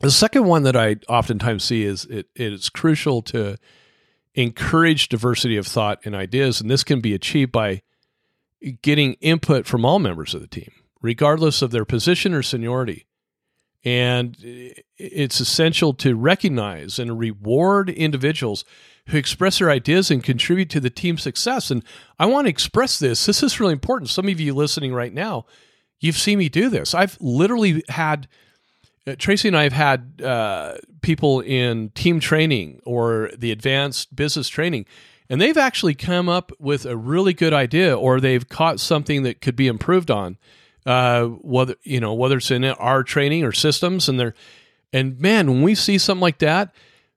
The 0.00 0.10
second 0.10 0.46
one 0.46 0.62
that 0.62 0.74
I 0.74 0.96
oftentimes 1.10 1.62
see 1.62 1.84
is 1.84 2.06
it, 2.06 2.28
it 2.34 2.54
is 2.54 2.70
crucial 2.70 3.20
to 3.22 3.58
encourage 4.34 5.10
diversity 5.10 5.58
of 5.58 5.66
thought 5.66 6.00
and 6.06 6.14
ideas, 6.14 6.58
and 6.58 6.70
this 6.70 6.84
can 6.84 7.02
be 7.02 7.12
achieved 7.12 7.52
by 7.52 7.82
getting 8.80 9.12
input 9.14 9.66
from 9.66 9.84
all 9.84 9.98
members 9.98 10.34
of 10.34 10.40
the 10.40 10.46
team, 10.46 10.72
regardless 11.02 11.60
of 11.60 11.70
their 11.70 11.84
position 11.84 12.32
or 12.32 12.42
seniority. 12.42 13.06
And 13.86 14.36
it's 14.98 15.38
essential 15.38 15.94
to 15.94 16.16
recognize 16.16 16.98
and 16.98 17.18
reward 17.18 17.88
individuals 17.88 18.64
who 19.06 19.16
express 19.16 19.60
their 19.60 19.70
ideas 19.70 20.10
and 20.10 20.24
contribute 20.24 20.68
to 20.70 20.80
the 20.80 20.90
team's 20.90 21.22
success. 21.22 21.70
And 21.70 21.84
I 22.18 22.26
want 22.26 22.46
to 22.46 22.50
express 22.50 22.98
this. 22.98 23.24
This 23.24 23.44
is 23.44 23.60
really 23.60 23.74
important. 23.74 24.10
Some 24.10 24.28
of 24.28 24.40
you 24.40 24.54
listening 24.54 24.92
right 24.92 25.14
now, 25.14 25.46
you've 26.00 26.18
seen 26.18 26.40
me 26.40 26.48
do 26.48 26.68
this. 26.68 26.94
I've 26.94 27.16
literally 27.20 27.84
had 27.88 28.26
uh, 29.06 29.14
Tracy 29.16 29.46
and 29.46 29.56
I 29.56 29.62
have 29.62 29.72
had 29.72 30.20
uh, 30.20 30.78
people 31.00 31.40
in 31.40 31.90
team 31.90 32.18
training 32.18 32.80
or 32.84 33.30
the 33.38 33.52
advanced 33.52 34.16
business 34.16 34.48
training, 34.48 34.86
and 35.30 35.40
they've 35.40 35.56
actually 35.56 35.94
come 35.94 36.28
up 36.28 36.50
with 36.58 36.86
a 36.86 36.96
really 36.96 37.32
good 37.32 37.52
idea, 37.52 37.96
or 37.96 38.20
they've 38.20 38.48
caught 38.48 38.80
something 38.80 39.22
that 39.22 39.40
could 39.40 39.54
be 39.54 39.68
improved 39.68 40.10
on. 40.10 40.38
Uh, 40.86 41.26
whether 41.26 41.74
you 41.82 41.98
know 41.98 42.14
whether 42.14 42.36
it's 42.36 42.50
in 42.52 42.64
our 42.64 43.02
training 43.02 43.42
or 43.44 43.50
systems, 43.50 44.08
and 44.08 44.20
they're 44.20 44.34
and 44.92 45.18
man, 45.20 45.50
when 45.50 45.62
we 45.62 45.74
see 45.74 45.98
something 45.98 46.22
like 46.22 46.38
that, 46.38 46.74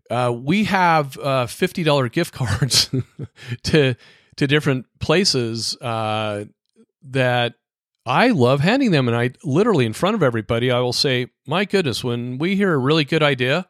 uh, 0.09 0.33
we 0.35 0.65
have 0.65 1.17
uh, 1.17 1.45
fifty 1.45 1.83
dollar 1.83 2.09
gift 2.17 2.33
cards 2.33 2.89
to 3.63 3.95
to 4.38 4.47
different 4.47 4.85
places 4.99 5.75
uh, 5.81 6.45
that 7.03 7.55
I 8.05 8.29
love 8.29 8.61
handing 8.61 8.91
them, 8.91 9.07
and 9.07 9.15
I 9.15 9.31
literally 9.43 9.85
in 9.85 9.93
front 9.93 10.15
of 10.15 10.23
everybody, 10.23 10.71
I 10.71 10.79
will 10.79 10.93
say, 10.93 11.27
"My 11.45 11.65
goodness, 11.65 12.03
when 12.03 12.38
we 12.38 12.55
hear 12.55 12.73
a 12.73 12.77
really 12.77 13.05
good 13.05 13.23
idea, 13.23 13.67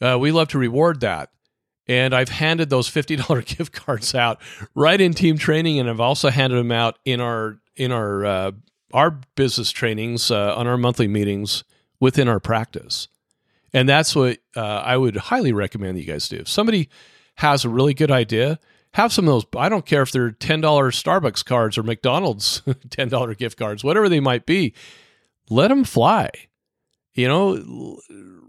uh, 0.00 0.18
we 0.20 0.30
love 0.30 0.48
to 0.48 0.58
reward 0.58 1.00
that." 1.00 1.30
And 1.88 2.14
I've 2.14 2.28
handed 2.28 2.70
those 2.70 2.88
fifty 2.88 3.16
dollar 3.22 3.42
gift 3.42 3.72
cards 3.72 4.14
out 4.14 4.40
right 4.74 5.00
in 5.00 5.14
team 5.14 5.38
training, 5.38 5.78
and 5.78 5.88
I've 5.88 6.00
also 6.00 6.28
handed 6.28 6.56
them 6.56 6.70
out 6.70 6.98
in 7.04 7.20
our 7.20 7.58
in 7.76 7.92
our 7.92 8.24
uh, 8.24 8.50
our 8.92 9.18
business 9.34 9.70
trainings 9.70 10.30
uh, 10.30 10.54
on 10.56 10.66
our 10.66 10.76
monthly 10.76 11.08
meetings 11.08 11.64
within 12.00 12.28
our 12.28 12.40
practice. 12.40 13.08
And 13.72 13.88
that's 13.88 14.14
what 14.14 14.38
uh, 14.56 14.60
I 14.60 14.96
would 14.96 15.16
highly 15.16 15.52
recommend 15.52 15.96
that 15.96 16.00
you 16.00 16.06
guys 16.06 16.28
do. 16.28 16.36
If 16.36 16.48
somebody 16.48 16.88
has 17.36 17.64
a 17.64 17.68
really 17.68 17.94
good 17.94 18.10
idea, 18.10 18.58
have 18.94 19.12
some 19.12 19.26
of 19.26 19.32
those. 19.32 19.46
I 19.56 19.68
don't 19.68 19.86
care 19.86 20.02
if 20.02 20.12
they're 20.12 20.30
$10 20.30 20.60
Starbucks 20.60 21.44
cards 21.44 21.78
or 21.78 21.82
McDonald's 21.82 22.60
$10 22.66 23.38
gift 23.38 23.58
cards, 23.58 23.82
whatever 23.82 24.08
they 24.08 24.20
might 24.20 24.44
be. 24.46 24.74
Let 25.48 25.68
them 25.68 25.84
fly. 25.84 26.30
You 27.14 27.28
know, 27.28 27.98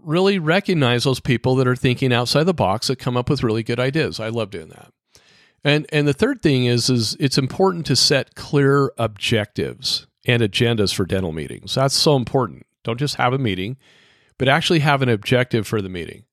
really 0.02 0.38
recognize 0.38 1.04
those 1.04 1.20
people 1.20 1.54
that 1.56 1.68
are 1.68 1.76
thinking 1.76 2.12
outside 2.12 2.44
the 2.44 2.54
box 2.54 2.86
that 2.86 2.98
come 2.98 3.16
up 3.16 3.28
with 3.28 3.42
really 3.42 3.62
good 3.62 3.80
ideas. 3.80 4.20
I 4.20 4.28
love 4.28 4.50
doing 4.50 4.68
that. 4.68 4.90
And 5.64 5.86
and 5.90 6.06
the 6.06 6.14
third 6.14 6.42
thing 6.42 6.66
is 6.66 6.88
is 6.88 7.16
it's 7.18 7.38
important 7.38 7.86
to 7.86 7.96
set 7.96 8.34
clear 8.34 8.90
objectives 8.96 10.06
and 10.26 10.42
agendas 10.42 10.94
for 10.94 11.04
dental 11.04 11.32
meetings. 11.32 11.74
That's 11.74 11.94
so 11.94 12.16
important. 12.16 12.66
Don't 12.82 12.98
just 12.98 13.16
have 13.16 13.32
a 13.32 13.38
meeting 13.38 13.76
but 14.38 14.48
actually 14.48 14.80
have 14.80 15.02
an 15.02 15.08
objective 15.08 15.66
for 15.66 15.80
the 15.80 15.88
meeting. 15.88 16.24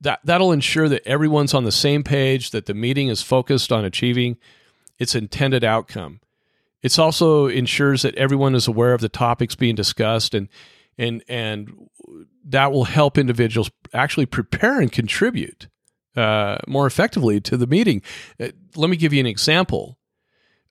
That 0.00 0.20
that'll 0.24 0.52
ensure 0.52 0.88
that 0.88 1.06
everyone's 1.06 1.54
on 1.54 1.64
the 1.64 1.72
same 1.72 2.02
page, 2.02 2.50
that 2.50 2.66
the 2.66 2.74
meeting 2.74 3.08
is 3.08 3.22
focused 3.22 3.70
on 3.70 3.84
achieving 3.84 4.38
its 4.98 5.14
intended 5.14 5.64
outcome. 5.64 6.20
It's 6.82 6.98
also 6.98 7.46
ensures 7.46 8.02
that 8.02 8.14
everyone 8.14 8.54
is 8.54 8.66
aware 8.66 8.94
of 8.94 9.02
the 9.02 9.10
topics 9.10 9.54
being 9.54 9.74
discussed 9.74 10.34
and 10.34 10.48
and 10.96 11.22
and 11.28 11.70
that 12.44 12.72
will 12.72 12.84
help 12.84 13.18
individuals 13.18 13.70
actually 13.92 14.26
prepare 14.26 14.80
and 14.80 14.90
contribute 14.90 15.68
uh, 16.16 16.58
more 16.66 16.86
effectively 16.86 17.40
to 17.40 17.56
the 17.56 17.66
meeting. 17.66 18.02
Uh, 18.38 18.48
let 18.76 18.90
me 18.90 18.96
give 18.96 19.12
you 19.12 19.20
an 19.20 19.26
example. 19.26 19.98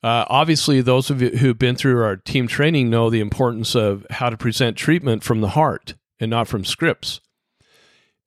Uh, 0.01 0.25
obviously, 0.29 0.81
those 0.81 1.09
of 1.09 1.21
you 1.21 1.29
who've 1.29 1.59
been 1.59 1.75
through 1.75 2.01
our 2.01 2.15
team 2.15 2.47
training 2.47 2.89
know 2.89 3.09
the 3.09 3.19
importance 3.19 3.75
of 3.75 4.05
how 4.09 4.29
to 4.29 4.37
present 4.37 4.77
treatment 4.77 5.23
from 5.23 5.41
the 5.41 5.49
heart 5.49 5.95
and 6.19 6.29
not 6.29 6.47
from 6.47 6.63
scripts. 6.63 7.19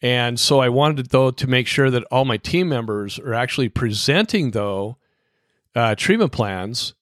And 0.02 0.38
so 0.38 0.60
I 0.60 0.68
wanted 0.68 1.10
though 1.10 1.30
to 1.30 1.46
make 1.46 1.66
sure 1.66 1.90
that 1.90 2.04
all 2.10 2.24
my 2.24 2.36
team 2.36 2.68
members 2.68 3.18
are 3.18 3.34
actually 3.34 3.68
presenting 3.68 4.50
though 4.50 4.98
uh, 5.74 5.94
treatment 5.94 6.32
plans, 6.32 6.94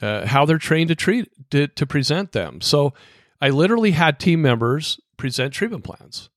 uh, 0.00 0.26
how 0.26 0.44
they're 0.44 0.58
trained 0.58 0.88
to 0.88 0.94
treat 0.94 1.28
to, 1.50 1.66
to 1.66 1.86
present 1.86 2.32
them. 2.32 2.60
So 2.60 2.94
I 3.40 3.50
literally 3.50 3.90
had 3.90 4.18
team 4.18 4.40
members 4.40 5.00
present 5.16 5.52
treatment 5.52 5.84
plans. 5.84 6.30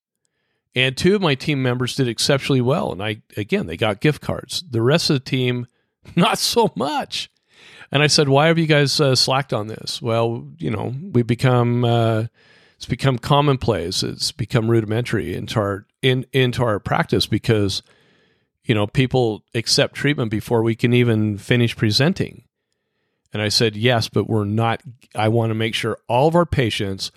And 0.76 0.96
two 0.96 1.16
of 1.16 1.22
my 1.22 1.36
team 1.36 1.62
members 1.62 1.96
did 1.96 2.08
exceptionally 2.08 2.62
well. 2.62 2.92
And 2.92 3.02
I, 3.02 3.22
again, 3.36 3.68
they 3.68 3.78
got 3.78 4.02
gift 4.02 4.22
cards. 4.22 4.64
The 4.70 4.82
rest 4.82 5.10
of 5.10 5.16
the 5.16 5.20
team, 5.20 5.68
not 6.16 6.38
so 6.38 6.72
much. 6.76 7.30
And 7.92 8.04
I 8.04 8.08
said, 8.08 8.30
why 8.30 8.48
have 8.48 8.58
you 8.58 8.68
guys 8.68 9.00
uh, 9.00 9.16
slacked 9.16 9.52
on 9.52 9.68
this? 9.68 10.02
Well, 10.02 10.48
you 10.58 10.70
know, 10.70 10.94
we 11.12 11.24
become, 11.24 11.84
uh, 11.84 12.26
it's 12.80 12.86
become 12.86 13.18
commonplace. 13.18 14.04
It's 14.04 14.32
become 14.32 14.72
rudimentary 14.72 15.36
into 15.36 15.60
our 15.60 15.86
in 16.02 16.26
into 16.32 16.64
our 16.64 16.80
practice 16.80 17.26
because 17.26 17.84
you 18.64 18.74
know 18.74 18.88
people 18.88 19.44
accept 19.54 19.96
treatment 19.96 20.32
before 20.32 20.64
we 20.64 20.76
can 20.76 20.94
even 20.94 21.38
finish 21.38 21.76
presenting. 21.76 22.44
And 23.34 23.42
I 23.42 23.50
said, 23.50 23.76
yes, 23.76 24.08
but 24.08 24.30
we're 24.30 24.46
not. 24.46 24.82
I 25.14 25.28
want 25.28 25.50
to 25.50 25.56
make 25.56 25.76
sure 25.76 25.98
all 26.08 26.30
of 26.30 26.36
our 26.36 26.46
patients 26.46 27.12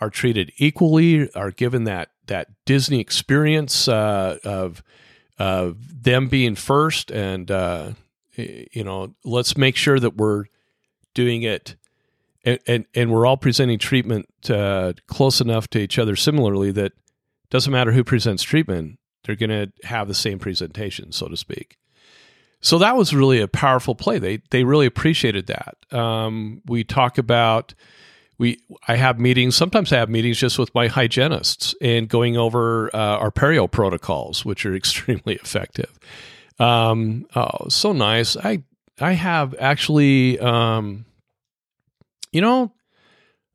are 0.00 0.10
treated 0.10 0.50
equally, 0.56 1.32
are 1.34 1.52
given 1.52 1.84
that 1.84 2.10
that 2.26 2.48
Disney 2.64 2.98
experience 2.98 3.86
uh, 3.86 4.38
of 4.42 4.82
of 5.38 6.02
them 6.02 6.26
being 6.26 6.56
first, 6.56 7.12
and 7.12 7.48
uh, 7.48 7.90
you 8.36 8.84
know, 8.84 9.14
let's 9.24 9.56
make 9.56 9.76
sure 9.76 9.98
that 9.98 10.16
we're 10.16 10.44
doing 11.14 11.42
it 11.42 11.76
and, 12.46 12.60
and, 12.66 12.86
and 12.94 13.12
we're 13.12 13.26
all 13.26 13.36
presenting 13.36 13.78
treatment 13.78 14.28
uh, 14.48 14.92
close 15.08 15.40
enough 15.40 15.68
to 15.68 15.80
each 15.80 15.98
other 15.98 16.16
similarly 16.16 16.70
that 16.72 16.92
doesn't 17.50 17.72
matter 17.72 17.92
who 17.92 18.04
presents 18.04 18.42
treatment, 18.42 18.98
they're 19.24 19.36
going 19.36 19.50
to 19.50 19.72
have 19.86 20.08
the 20.08 20.14
same 20.14 20.38
presentation, 20.38 21.12
so 21.12 21.28
to 21.28 21.36
speak. 21.36 21.76
So 22.60 22.78
that 22.78 22.96
was 22.96 23.12
really 23.12 23.40
a 23.40 23.48
powerful 23.48 23.94
play. 23.94 24.18
They 24.18 24.42
they 24.50 24.64
really 24.64 24.86
appreciated 24.86 25.46
that. 25.48 25.76
Um, 25.96 26.62
we 26.66 26.84
talk 26.84 27.18
about 27.18 27.74
we 28.38 28.58
I 28.88 28.96
have 28.96 29.20
meetings. 29.20 29.54
Sometimes 29.56 29.92
I 29.92 29.98
have 29.98 30.08
meetings 30.08 30.38
just 30.38 30.58
with 30.58 30.74
my 30.74 30.88
hygienists 30.88 31.74
and 31.80 32.08
going 32.08 32.36
over 32.36 32.94
uh, 32.94 33.18
our 33.18 33.30
perio 33.30 33.70
protocols, 33.70 34.44
which 34.44 34.64
are 34.64 34.74
extremely 34.76 35.34
effective. 35.34 35.98
Um, 36.58 37.26
oh, 37.34 37.68
so 37.68 37.92
nice. 37.92 38.36
I 38.36 38.62
I 39.00 39.12
have 39.12 39.54
actually, 39.58 40.38
um, 40.38 41.04
you 42.32 42.40
know, 42.40 42.72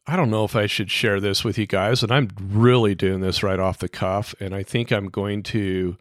I 0.05 0.15
don't 0.15 0.29
know 0.29 0.43
if 0.43 0.55
I 0.55 0.67
should 0.67 0.91
share 0.91 1.19
this 1.19 1.43
with 1.43 1.57
you 1.57 1.65
guys, 1.65 2.03
and 2.03 2.11
I'm 2.11 2.29
really 2.39 2.95
doing 2.95 3.21
this 3.21 3.43
right 3.43 3.59
off 3.59 3.79
the 3.79 3.89
cuff, 3.89 4.35
and 4.39 4.53
I 4.53 4.63
think 4.63 4.91
I'm 4.91 5.09
going 5.09 5.43
to. 5.43 5.97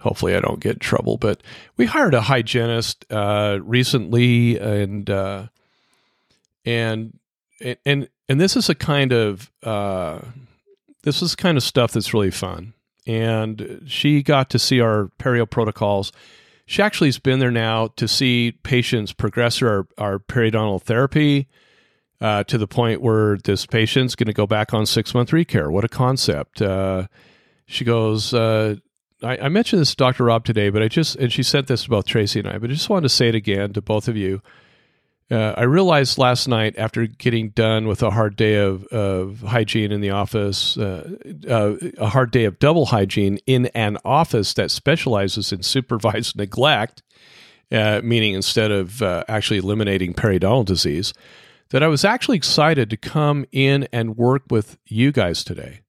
Hopefully, 0.00 0.34
I 0.34 0.40
don't 0.40 0.60
get 0.60 0.80
trouble. 0.80 1.16
But 1.16 1.42
we 1.76 1.86
hired 1.86 2.14
a 2.14 2.20
hygienist 2.20 3.06
uh, 3.10 3.58
recently, 3.62 4.58
and 4.58 5.08
uh, 5.08 5.46
and 6.64 7.18
and 7.86 8.08
and 8.28 8.40
this 8.40 8.56
is 8.56 8.68
a 8.68 8.74
kind 8.74 9.12
of 9.12 9.50
uh, 9.62 10.20
this 11.04 11.22
is 11.22 11.34
kind 11.34 11.56
of 11.56 11.62
stuff 11.62 11.92
that's 11.92 12.12
really 12.12 12.30
fun. 12.30 12.74
And 13.06 13.82
she 13.86 14.22
got 14.22 14.50
to 14.50 14.58
see 14.58 14.80
our 14.80 15.10
perio 15.18 15.48
protocols. 15.48 16.12
She 16.66 16.80
actually 16.80 17.08
has 17.08 17.18
been 17.18 17.38
there 17.38 17.50
now 17.50 17.88
to 17.96 18.08
see 18.08 18.52
patients 18.62 19.12
progress 19.12 19.60
our, 19.60 19.86
our 19.98 20.18
periodontal 20.18 20.80
therapy 20.80 21.46
uh, 22.20 22.44
to 22.44 22.56
the 22.56 22.66
point 22.66 23.02
where 23.02 23.36
this 23.36 23.66
patient's 23.66 24.14
going 24.14 24.28
to 24.28 24.32
go 24.32 24.46
back 24.46 24.72
on 24.72 24.86
six 24.86 25.14
month 25.14 25.30
recare. 25.30 25.70
What 25.70 25.84
a 25.84 25.88
concept! 25.88 26.62
Uh, 26.62 27.06
she 27.66 27.84
goes. 27.84 28.32
Uh, 28.32 28.76
I, 29.22 29.38
I, 29.38 29.48
mentioned 29.48 29.80
this 29.80 29.90
to 29.90 29.96
Dr. 29.96 30.24
Rob 30.24 30.44
today, 30.44 30.70
but 30.70 30.82
I 30.82 30.88
just 30.88 31.16
and 31.16 31.32
she 31.32 31.42
said 31.42 31.66
this 31.66 31.84
about 31.84 32.06
Tracy 32.06 32.40
and 32.40 32.48
I, 32.48 32.58
but 32.58 32.70
I 32.70 32.72
just 32.72 32.88
wanted 32.88 33.02
to 33.02 33.08
say 33.10 33.28
it 33.28 33.34
again 33.34 33.72
to 33.74 33.82
both 33.82 34.08
of 34.08 34.16
you. 34.16 34.40
Uh, 35.30 35.54
I 35.56 35.62
realized 35.62 36.18
last 36.18 36.48
night 36.48 36.74
after 36.76 37.06
getting 37.06 37.48
done 37.50 37.88
with 37.88 38.02
a 38.02 38.10
hard 38.10 38.36
day 38.36 38.56
of, 38.56 38.84
of 38.88 39.40
hygiene 39.40 39.90
in 39.90 40.02
the 40.02 40.10
office, 40.10 40.76
uh, 40.76 41.16
uh, 41.48 41.76
a 41.96 42.08
hard 42.08 42.30
day 42.30 42.44
of 42.44 42.58
double 42.58 42.86
hygiene 42.86 43.38
in 43.46 43.66
an 43.68 43.96
office 44.04 44.52
that 44.54 44.70
specializes 44.70 45.50
in 45.50 45.62
supervised 45.62 46.36
neglect, 46.36 47.02
uh, 47.72 48.02
meaning 48.04 48.34
instead 48.34 48.70
of 48.70 49.00
uh, 49.00 49.24
actually 49.26 49.58
eliminating 49.58 50.12
periodontal 50.12 50.66
disease, 50.66 51.14
that 51.70 51.82
I 51.82 51.88
was 51.88 52.04
actually 52.04 52.36
excited 52.36 52.90
to 52.90 52.98
come 52.98 53.46
in 53.50 53.88
and 53.92 54.18
work 54.18 54.42
with 54.50 54.76
you 54.84 55.10
guys 55.10 55.42
today. 55.42 55.80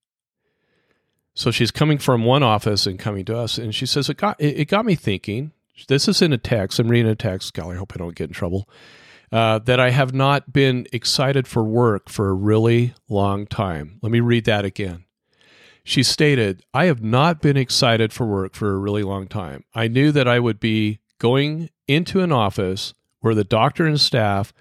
So 1.33 1.51
she's 1.51 1.71
coming 1.71 1.97
from 1.97 2.23
one 2.23 2.41
office 2.41 2.87
and 2.87 2.97
coming 2.97 3.25
to 3.25 3.37
us, 3.37 3.57
and 3.57 3.75
she 3.75 3.85
says 3.85 4.09
it 4.09 4.15
got 4.15 4.39
it 4.39 4.69
got 4.69 4.85
me 4.85 4.95
thinking. 4.95 5.51
This 5.89 6.07
is 6.07 6.21
in 6.21 6.31
a 6.31 6.37
text. 6.37 6.79
I'm 6.79 6.87
reading 6.87 7.11
a 7.11 7.15
text. 7.15 7.53
Golly, 7.53 7.75
I 7.75 7.79
hope 7.79 7.91
I 7.93 7.97
don't 7.97 8.15
get 8.15 8.29
in 8.29 8.33
trouble 8.33 8.69
uh, 9.31 9.59
that 9.59 9.79
I 9.79 9.89
have 9.89 10.13
not 10.13 10.53
been 10.53 10.87
excited 10.91 11.47
for 11.47 11.63
work 11.63 12.09
for 12.09 12.29
a 12.29 12.33
really 12.33 12.93
long 13.09 13.47
time. 13.47 13.99
Let 14.01 14.11
me 14.11 14.19
read 14.19 14.45
that 14.45 14.65
again. 14.65 15.05
She 15.83 16.01
stated, 16.01 16.63
I 16.73 16.85
have 16.85 17.03
not 17.03 17.41
been 17.41 17.57
excited 17.57 18.11
for 18.11 18.25
work 18.25 18.55
for 18.55 18.73
a 18.73 18.77
really 18.77 19.03
long 19.03 19.27
time. 19.27 19.63
I 19.73 19.87
knew 19.87 20.11
that 20.11 20.27
I 20.27 20.39
would 20.39 20.59
be 20.59 20.99
going 21.19 21.69
into 21.87 22.21
an 22.21 22.31
office 22.31 22.93
where 23.19 23.35
the 23.35 23.43
doctor 23.43 23.85
and 23.85 24.01
staff 24.01 24.51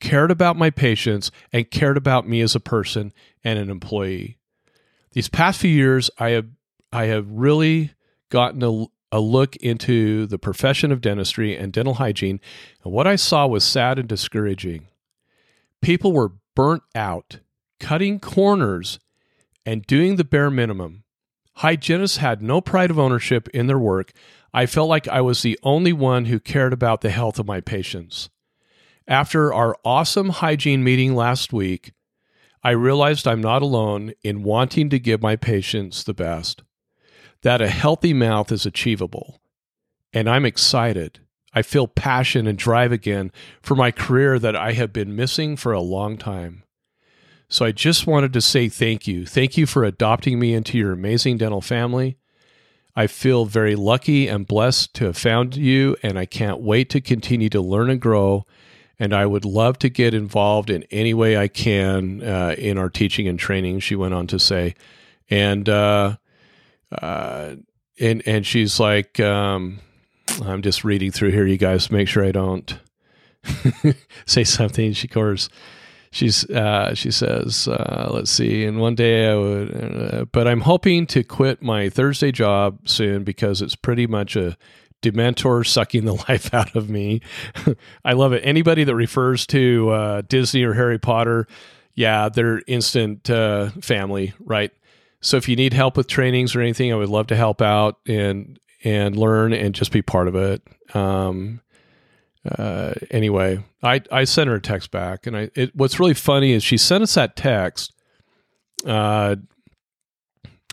cared 0.00 0.30
about 0.30 0.56
my 0.56 0.70
patients 0.70 1.30
and 1.52 1.70
cared 1.70 1.96
about 1.96 2.28
me 2.28 2.40
as 2.40 2.54
a 2.54 2.60
person 2.60 3.12
and 3.42 3.58
an 3.58 3.70
employee. 3.70 4.38
These 5.12 5.28
past 5.28 5.60
few 5.60 5.70
years, 5.70 6.10
I 6.18 6.30
have 6.30 6.48
I 6.92 7.06
have 7.06 7.30
really 7.30 7.92
gotten 8.30 8.86
a, 9.12 9.20
look 9.20 9.56
into 9.56 10.26
the 10.26 10.38
profession 10.38 10.92
of 10.92 11.00
dentistry 11.00 11.56
and 11.56 11.72
dental 11.72 11.94
hygiene, 11.94 12.40
and 12.84 12.92
what 12.92 13.06
I 13.06 13.16
saw 13.16 13.46
was 13.46 13.64
sad 13.64 13.98
and 13.98 14.08
discouraging. 14.08 14.88
People 15.80 16.12
were 16.12 16.32
burnt 16.54 16.82
out, 16.94 17.38
cutting 17.80 18.20
corners, 18.20 18.98
and 19.64 19.86
doing 19.86 20.16
the 20.16 20.24
bare 20.24 20.50
minimum. 20.50 21.04
Hygienists 21.54 22.18
had 22.18 22.42
no 22.42 22.60
pride 22.60 22.90
of 22.90 22.98
ownership 22.98 23.48
in 23.48 23.66
their 23.66 23.78
work. 23.78 24.12
I 24.54 24.66
felt 24.66 24.88
like 24.88 25.08
I 25.08 25.20
was 25.20 25.42
the 25.42 25.58
only 25.62 25.92
one 25.92 26.26
who 26.26 26.40
cared 26.40 26.72
about 26.72 27.00
the 27.00 27.10
health 27.10 27.38
of 27.38 27.46
my 27.46 27.60
patients. 27.60 28.30
After 29.06 29.52
our 29.52 29.76
awesome 29.84 30.28
hygiene 30.28 30.84
meeting 30.84 31.14
last 31.14 31.52
week, 31.52 31.92
I 32.62 32.70
realized 32.70 33.26
I'm 33.26 33.40
not 33.40 33.62
alone 33.62 34.12
in 34.22 34.42
wanting 34.42 34.90
to 34.90 34.98
give 34.98 35.22
my 35.22 35.36
patients 35.36 36.04
the 36.04 36.14
best 36.14 36.62
that 37.42 37.60
a 37.60 37.68
healthy 37.68 38.12
mouth 38.12 38.50
is 38.52 38.66
achievable. 38.66 39.40
And 40.12 40.28
I'm 40.28 40.44
excited. 40.44 41.20
I 41.54 41.62
feel 41.62 41.86
passion 41.86 42.46
and 42.46 42.58
drive 42.58 42.92
again 42.92 43.32
for 43.62 43.74
my 43.74 43.90
career 43.90 44.38
that 44.38 44.56
I 44.56 44.72
have 44.72 44.92
been 44.92 45.16
missing 45.16 45.56
for 45.56 45.72
a 45.72 45.80
long 45.80 46.16
time. 46.16 46.62
So 47.48 47.64
I 47.64 47.72
just 47.72 48.06
wanted 48.06 48.32
to 48.34 48.40
say 48.40 48.68
thank 48.68 49.06
you. 49.06 49.24
Thank 49.24 49.56
you 49.56 49.66
for 49.66 49.84
adopting 49.84 50.38
me 50.38 50.52
into 50.52 50.76
your 50.76 50.92
amazing 50.92 51.38
dental 51.38 51.62
family. 51.62 52.18
I 52.94 53.06
feel 53.06 53.44
very 53.44 53.74
lucky 53.76 54.28
and 54.28 54.46
blessed 54.46 54.92
to 54.94 55.04
have 55.06 55.16
found 55.16 55.56
you, 55.56 55.96
and 56.02 56.18
I 56.18 56.26
can't 56.26 56.60
wait 56.60 56.90
to 56.90 57.00
continue 57.00 57.48
to 57.50 57.60
learn 57.60 57.90
and 57.90 58.00
grow. 58.00 58.44
And 58.98 59.14
I 59.14 59.24
would 59.24 59.44
love 59.44 59.78
to 59.78 59.88
get 59.88 60.12
involved 60.12 60.68
in 60.68 60.82
any 60.90 61.14
way 61.14 61.38
I 61.38 61.48
can 61.48 62.22
uh, 62.22 62.56
in 62.58 62.76
our 62.76 62.90
teaching 62.90 63.28
and 63.28 63.38
training, 63.38 63.80
she 63.80 63.94
went 63.94 64.14
on 64.14 64.26
to 64.26 64.38
say. 64.38 64.74
And 65.30 65.68
uh, 65.68 66.16
uh, 66.92 67.56
and 68.00 68.22
and 68.26 68.46
she's 68.46 68.78
like, 68.78 69.20
um, 69.20 69.80
I'm 70.44 70.62
just 70.62 70.84
reading 70.84 71.10
through 71.10 71.30
here, 71.30 71.46
you 71.46 71.58
guys. 71.58 71.90
Make 71.90 72.08
sure 72.08 72.24
I 72.24 72.32
don't 72.32 72.78
say 74.26 74.44
something. 74.44 74.92
She 74.92 75.08
course, 75.08 75.48
she's 76.10 76.48
uh, 76.50 76.94
she 76.94 77.10
says, 77.10 77.68
uh, 77.68 78.10
let's 78.12 78.30
see. 78.30 78.64
And 78.64 78.80
one 78.80 78.94
day 78.94 79.28
I 79.28 79.34
would, 79.34 80.14
uh, 80.14 80.24
but 80.32 80.46
I'm 80.46 80.62
hoping 80.62 81.06
to 81.08 81.22
quit 81.22 81.62
my 81.62 81.88
Thursday 81.88 82.32
job 82.32 82.88
soon 82.88 83.24
because 83.24 83.62
it's 83.62 83.76
pretty 83.76 84.06
much 84.06 84.36
a 84.36 84.56
Dementor 85.02 85.66
sucking 85.66 86.04
the 86.04 86.14
life 86.28 86.52
out 86.52 86.74
of 86.74 86.90
me. 86.90 87.20
I 88.04 88.12
love 88.14 88.32
it. 88.32 88.42
Anybody 88.44 88.84
that 88.84 88.94
refers 88.94 89.46
to 89.48 89.90
uh, 89.90 90.22
Disney 90.28 90.64
or 90.64 90.74
Harry 90.74 90.98
Potter, 90.98 91.46
yeah, 91.94 92.28
they're 92.28 92.62
instant 92.66 93.28
uh, 93.30 93.70
family, 93.80 94.34
right? 94.40 94.72
So 95.20 95.36
if 95.36 95.48
you 95.48 95.56
need 95.56 95.72
help 95.72 95.96
with 95.96 96.06
trainings 96.06 96.54
or 96.54 96.60
anything, 96.60 96.92
I 96.92 96.96
would 96.96 97.08
love 97.08 97.26
to 97.28 97.36
help 97.36 97.60
out 97.60 97.96
and 98.06 98.58
and 98.84 99.16
learn 99.16 99.52
and 99.52 99.74
just 99.74 99.90
be 99.90 100.02
part 100.02 100.28
of 100.28 100.36
it. 100.36 100.62
Um, 100.94 101.60
uh, 102.48 102.94
anyway, 103.10 103.62
I 103.82 104.00
I 104.12 104.24
sent 104.24 104.48
her 104.48 104.56
a 104.56 104.60
text 104.60 104.90
back, 104.90 105.26
and 105.26 105.36
I 105.36 105.50
it, 105.54 105.74
what's 105.74 105.98
really 105.98 106.14
funny 106.14 106.52
is 106.52 106.62
she 106.62 106.76
sent 106.76 107.02
us 107.02 107.14
that 107.14 107.36
text, 107.36 107.92
uh, 108.86 109.36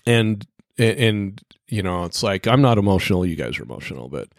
and 0.05 0.45
and 0.77 1.41
you 1.67 1.81
know 1.81 2.03
it's 2.03 2.21
like 2.21 2.47
I'm 2.47 2.61
not 2.61 2.77
emotional, 2.77 3.25
you 3.25 3.35
guys 3.35 3.59
are 3.59 3.63
emotional, 3.63 4.09
but 4.09 4.29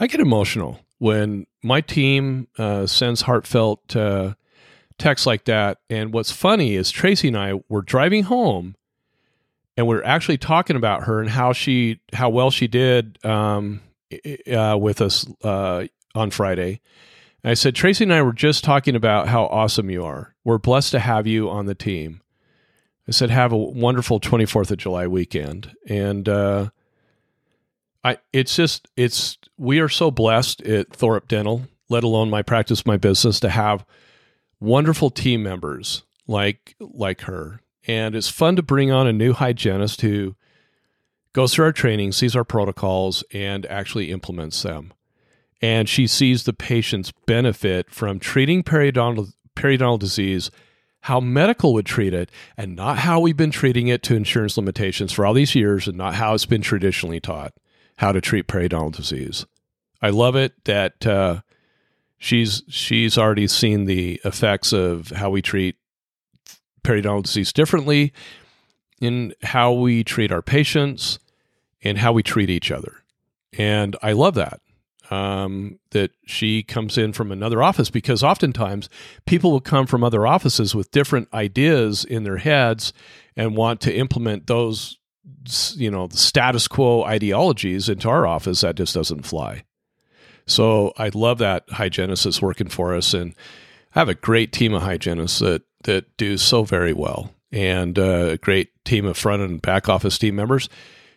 I 0.00 0.06
get 0.06 0.20
emotional 0.20 0.80
when 0.98 1.46
my 1.62 1.80
team 1.82 2.48
uh, 2.58 2.86
sends 2.86 3.22
heartfelt 3.22 3.94
uh, 3.94 4.34
texts 4.98 5.26
like 5.26 5.44
that. 5.44 5.78
And 5.90 6.12
what's 6.12 6.32
funny 6.32 6.74
is 6.74 6.90
Tracy 6.90 7.28
and 7.28 7.36
I 7.36 7.60
were 7.68 7.82
driving 7.82 8.24
home 8.24 8.76
and 9.76 9.86
we're 9.86 10.04
actually 10.04 10.38
talking 10.38 10.76
about 10.76 11.04
her 11.04 11.20
and 11.20 11.30
how 11.30 11.52
she 11.52 12.00
how 12.12 12.28
well 12.28 12.50
she 12.50 12.68
did 12.68 13.24
um, 13.24 13.80
uh, 14.52 14.76
with 14.78 15.00
us 15.00 15.26
uh, 15.42 15.86
on 16.14 16.30
Friday. 16.30 16.80
And 17.42 17.50
I 17.50 17.54
said 17.54 17.74
Tracy 17.74 18.04
and 18.04 18.12
I 18.12 18.22
were 18.22 18.32
just 18.32 18.64
talking 18.64 18.94
about 18.94 19.28
how 19.28 19.46
awesome 19.46 19.90
you 19.90 20.04
are. 20.04 20.34
We're 20.44 20.58
blessed 20.58 20.92
to 20.92 20.98
have 20.98 21.26
you 21.26 21.48
on 21.48 21.66
the 21.66 21.74
team. 21.74 22.20
I 23.08 23.10
said 23.10 23.30
have 23.30 23.52
a 23.52 23.56
wonderful 23.56 24.20
24th 24.20 24.70
of 24.70 24.78
July 24.78 25.08
weekend, 25.08 25.74
and 25.88 26.28
uh, 26.28 26.70
I 28.04 28.18
it's 28.32 28.54
just 28.54 28.88
it's 28.96 29.38
we 29.56 29.80
are 29.80 29.88
so 29.88 30.10
blessed 30.10 30.62
at 30.62 30.90
Thorup 30.90 31.28
Dental, 31.28 31.62
let 31.88 32.04
alone 32.04 32.30
my 32.30 32.42
practice, 32.42 32.86
my 32.86 32.96
business, 32.96 33.40
to 33.40 33.48
have 33.48 33.84
wonderful 34.60 35.10
team 35.10 35.42
members 35.42 36.04
like 36.28 36.76
like 36.78 37.22
her 37.22 37.60
and 37.86 38.14
it's 38.14 38.28
fun 38.28 38.56
to 38.56 38.62
bring 38.62 38.90
on 38.90 39.06
a 39.06 39.12
new 39.12 39.32
hygienist 39.32 40.00
who 40.00 40.36
goes 41.32 41.54
through 41.54 41.66
our 41.66 41.72
training, 41.72 42.12
sees 42.12 42.36
our 42.36 42.44
protocols, 42.44 43.24
and 43.32 43.66
actually 43.66 44.10
implements 44.10 44.62
them. 44.62 44.92
And 45.60 45.88
she 45.88 46.06
sees 46.06 46.44
the 46.44 46.52
patient's 46.52 47.12
benefit 47.26 47.90
from 47.90 48.18
treating 48.18 48.62
periodontal, 48.62 49.32
periodontal 49.56 49.98
disease, 49.98 50.50
how 51.02 51.20
medical 51.20 51.72
would 51.72 51.86
treat 51.86 52.14
it, 52.14 52.30
and 52.56 52.76
not 52.76 52.98
how 52.98 53.20
we've 53.20 53.36
been 53.36 53.50
treating 53.50 53.88
it 53.88 54.02
to 54.04 54.14
insurance 54.14 54.56
limitations 54.56 55.12
for 55.12 55.24
all 55.24 55.34
these 55.34 55.54
years, 55.54 55.88
and 55.88 55.96
not 55.96 56.14
how 56.14 56.34
it's 56.34 56.46
been 56.46 56.62
traditionally 56.62 57.20
taught 57.20 57.52
how 57.96 58.12
to 58.12 58.20
treat 58.20 58.48
periodontal 58.48 58.94
disease. 58.94 59.46
I 60.00 60.10
love 60.10 60.34
it 60.34 60.64
that 60.64 61.06
uh, 61.06 61.42
she's 62.18 62.62
she's 62.68 63.16
already 63.16 63.46
seen 63.46 63.84
the 63.84 64.20
effects 64.24 64.72
of 64.72 65.10
how 65.10 65.30
we 65.30 65.42
treat 65.42 65.76
periodontal 66.84 67.24
disease 67.24 67.52
differently 67.52 68.12
in 69.00 69.34
how 69.42 69.72
we 69.72 70.04
treat 70.04 70.32
our 70.32 70.42
patients 70.42 71.18
and 71.82 71.98
how 71.98 72.12
we 72.12 72.22
treat 72.22 72.50
each 72.50 72.70
other. 72.70 73.02
And 73.58 73.96
I 74.02 74.12
love 74.12 74.34
that. 74.34 74.60
Um, 75.10 75.78
that 75.90 76.12
she 76.24 76.62
comes 76.62 76.96
in 76.96 77.12
from 77.12 77.32
another 77.32 77.62
office 77.62 77.90
because 77.90 78.22
oftentimes 78.22 78.88
people 79.26 79.50
will 79.50 79.60
come 79.60 79.86
from 79.86 80.02
other 80.02 80.26
offices 80.26 80.74
with 80.74 80.90
different 80.90 81.28
ideas 81.34 82.04
in 82.04 82.22
their 82.22 82.38
heads 82.38 82.94
and 83.36 83.54
want 83.54 83.82
to 83.82 83.94
implement 83.94 84.46
those 84.46 84.96
you 85.74 85.90
know 85.90 86.06
the 86.06 86.16
status 86.16 86.66
quo 86.66 87.02
ideologies 87.02 87.90
into 87.90 88.08
our 88.08 88.26
office 88.26 88.62
that 88.62 88.76
just 88.76 88.94
doesn't 88.94 89.26
fly 89.26 89.64
so 90.46 90.92
i 90.96 91.10
love 91.14 91.38
that 91.38 91.64
hygienist 91.70 92.24
is 92.26 92.40
working 92.40 92.68
for 92.68 92.94
us 92.94 93.12
and 93.12 93.34
I 93.94 93.98
have 94.00 94.08
a 94.08 94.14
great 94.14 94.52
team 94.52 94.72
of 94.72 94.82
hygienists 94.82 95.40
that 95.40 95.62
that 95.84 96.16
do 96.16 96.36
so 96.36 96.64
very 96.64 96.92
well. 96.92 97.32
And 97.50 97.98
uh, 97.98 98.30
a 98.30 98.36
great 98.38 98.70
team 98.84 99.04
of 99.04 99.16
front 99.16 99.42
and 99.42 99.60
back 99.60 99.88
office 99.88 100.18
team 100.18 100.36
members. 100.36 100.68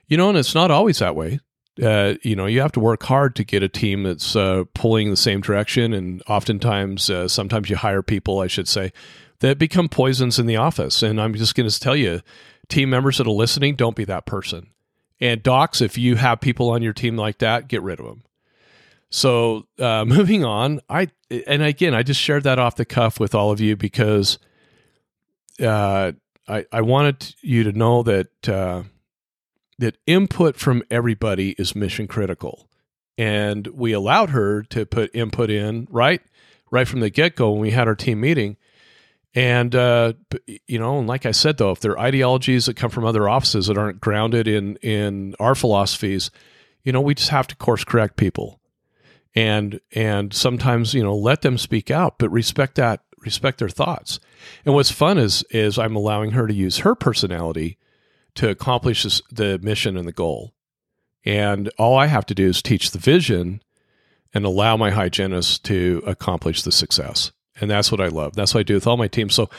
You 0.08 0.18
know 0.18 0.30
and 0.30 0.38
it's 0.38 0.56
not 0.56 0.72
always 0.72 1.00
that 1.00 1.16
way. 1.16 1.40
Uh, 1.82 2.14
you 2.24 2.36
know 2.36 2.46
you 2.46 2.62
have 2.62 2.72
to 2.72 2.80
work 2.80 3.04
hard 3.04 3.36
to 3.36 3.44
get 3.44 3.64
a 3.64 3.68
team 3.68 4.04
that's 4.04 4.36
uh, 4.36 4.64
pulling 4.74 5.10
the 5.10 5.18
same 5.18 5.42
direction. 5.42 5.94
And 5.94 6.22
oftentimes 6.28 7.10
uh, 7.10 7.28
sometimes 7.28 7.70
you 7.70 7.76
hire 7.76 8.02
people 8.02 8.40
i 8.40 8.48
should 8.48 8.68
say 8.68 8.94
that 9.40 9.58
become 9.58 9.90
poisons 9.90 10.40
in 10.40 10.46
the 10.46 10.58
office. 10.58 11.02
And 11.02 11.20
i'm 11.20 11.34
just 11.34 11.56
going 11.56 11.70
to 11.70 11.80
tell 11.80 11.96
you 11.96 12.22
team 12.70 12.90
members 12.90 13.18
that 13.18 13.28
are 13.28 13.32
listening, 13.32 13.76
don't 13.76 13.96
be 13.96 14.06
that 14.06 14.26
person. 14.26 14.68
And 15.20 15.42
docs, 15.42 15.82
if 15.82 15.98
you 15.98 16.16
have 16.16 16.42
people 16.42 16.70
on 16.70 16.82
your 16.82 16.94
team 16.94 17.16
like 17.16 17.38
that, 17.40 17.68
get 17.68 17.82
rid 17.82 18.00
of 18.00 18.06
them. 18.06 18.24
So 19.10 19.68
uh, 19.80 20.06
moving 20.08 20.44
on, 20.44 20.82
I 20.90 21.10
and 21.48 21.64
again, 21.64 21.94
I 21.94 22.04
just 22.04 22.22
shared 22.22 22.44
that 22.44 22.60
off 22.60 22.76
the 22.76 22.86
cuff 22.86 23.20
with 23.20 23.34
all 23.34 23.52
of 23.52 23.60
you 23.60 23.76
because 23.76 24.38
uh, 25.62 26.14
I 26.48 26.66
I 26.72 26.82
wanted 26.82 27.36
you 27.42 27.64
to 27.64 27.72
know 27.72 28.04
that 28.04 28.50
uh, 28.50 28.84
that 29.80 29.98
input 30.06 30.58
from 30.58 30.84
everybody 30.90 31.52
is 31.58 31.76
mission 31.76 32.08
critical, 32.08 32.70
and 33.18 33.68
we 33.68 33.94
allowed 33.94 34.32
her 34.32 34.64
to 34.64 34.86
put 34.86 35.16
input 35.16 35.50
in 35.50 35.88
right 35.90 36.22
right 36.72 36.88
from 36.88 37.00
the 37.00 37.10
get 37.10 37.36
go 37.36 37.52
when 37.52 37.62
we 37.62 37.72
had 37.72 37.88
our 37.88 37.96
team 37.96 38.20
meeting. 38.20 38.58
And 39.34 39.76
uh, 39.76 40.14
you 40.66 40.80
know, 40.80 41.00
and 41.00 41.08
like 41.08 41.26
I 41.26 41.32
said, 41.32 41.58
though, 41.58 41.72
if 41.72 41.82
there 41.82 41.92
are 41.92 42.00
ideologies 42.00 42.68
that 42.68 42.76
come 42.76 42.90
from 42.90 43.06
other 43.06 43.28
offices 43.28 43.68
that 43.68 43.78
aren't 43.78 44.00
grounded 44.00 44.48
in 44.48 44.78
in 44.78 45.36
our 45.40 45.56
philosophies, 45.56 46.32
you 46.84 46.94
know, 46.94 47.02
we 47.02 47.16
just 47.16 47.30
have 47.30 47.48
to 47.48 47.56
course 47.56 47.84
correct 47.84 48.16
people, 48.16 48.62
and 49.36 49.82
and 49.94 50.34
sometimes 50.34 50.94
you 50.94 51.04
know 51.04 51.16
let 51.16 51.42
them 51.42 51.58
speak 51.58 51.92
out, 51.92 52.18
but 52.18 52.30
respect 52.30 52.76
that 52.76 53.02
respect 53.26 53.60
their 53.60 53.70
thoughts. 53.70 54.20
And 54.66 54.74
what's 54.74 54.92
fun 54.92 55.18
is 55.18 55.44
is 55.50 55.78
I'm 55.78 55.96
allowing 55.96 56.32
her 56.32 56.48
to 56.48 56.54
use 56.54 56.80
her 56.80 56.96
personality 56.96 57.78
to 58.36 58.50
accomplish 58.50 59.04
this, 59.04 59.22
the 59.32 59.60
mission 59.60 59.98
and 59.98 60.08
the 60.08 60.12
goal, 60.12 60.54
and 61.26 61.70
all 61.78 61.98
I 61.98 62.06
have 62.06 62.26
to 62.28 62.36
do 62.36 62.48
is 62.48 62.62
teach 62.62 62.92
the 62.92 63.00
vision 63.00 63.62
and 64.34 64.46
allow 64.46 64.78
my 64.78 64.92
hygienist 64.92 65.64
to 65.66 66.04
accomplish 66.06 66.62
the 66.62 66.72
success. 66.72 67.32
And 67.60 67.72
that's 67.72 67.92
what 67.92 68.02
I 68.02 68.08
love. 68.08 68.36
That's 68.36 68.54
what 68.54 68.60
I 68.60 68.64
do 68.64 68.76
with 68.76 68.86
all 68.86 68.98
my 68.98 69.08
team. 69.08 69.30
So 69.30 69.50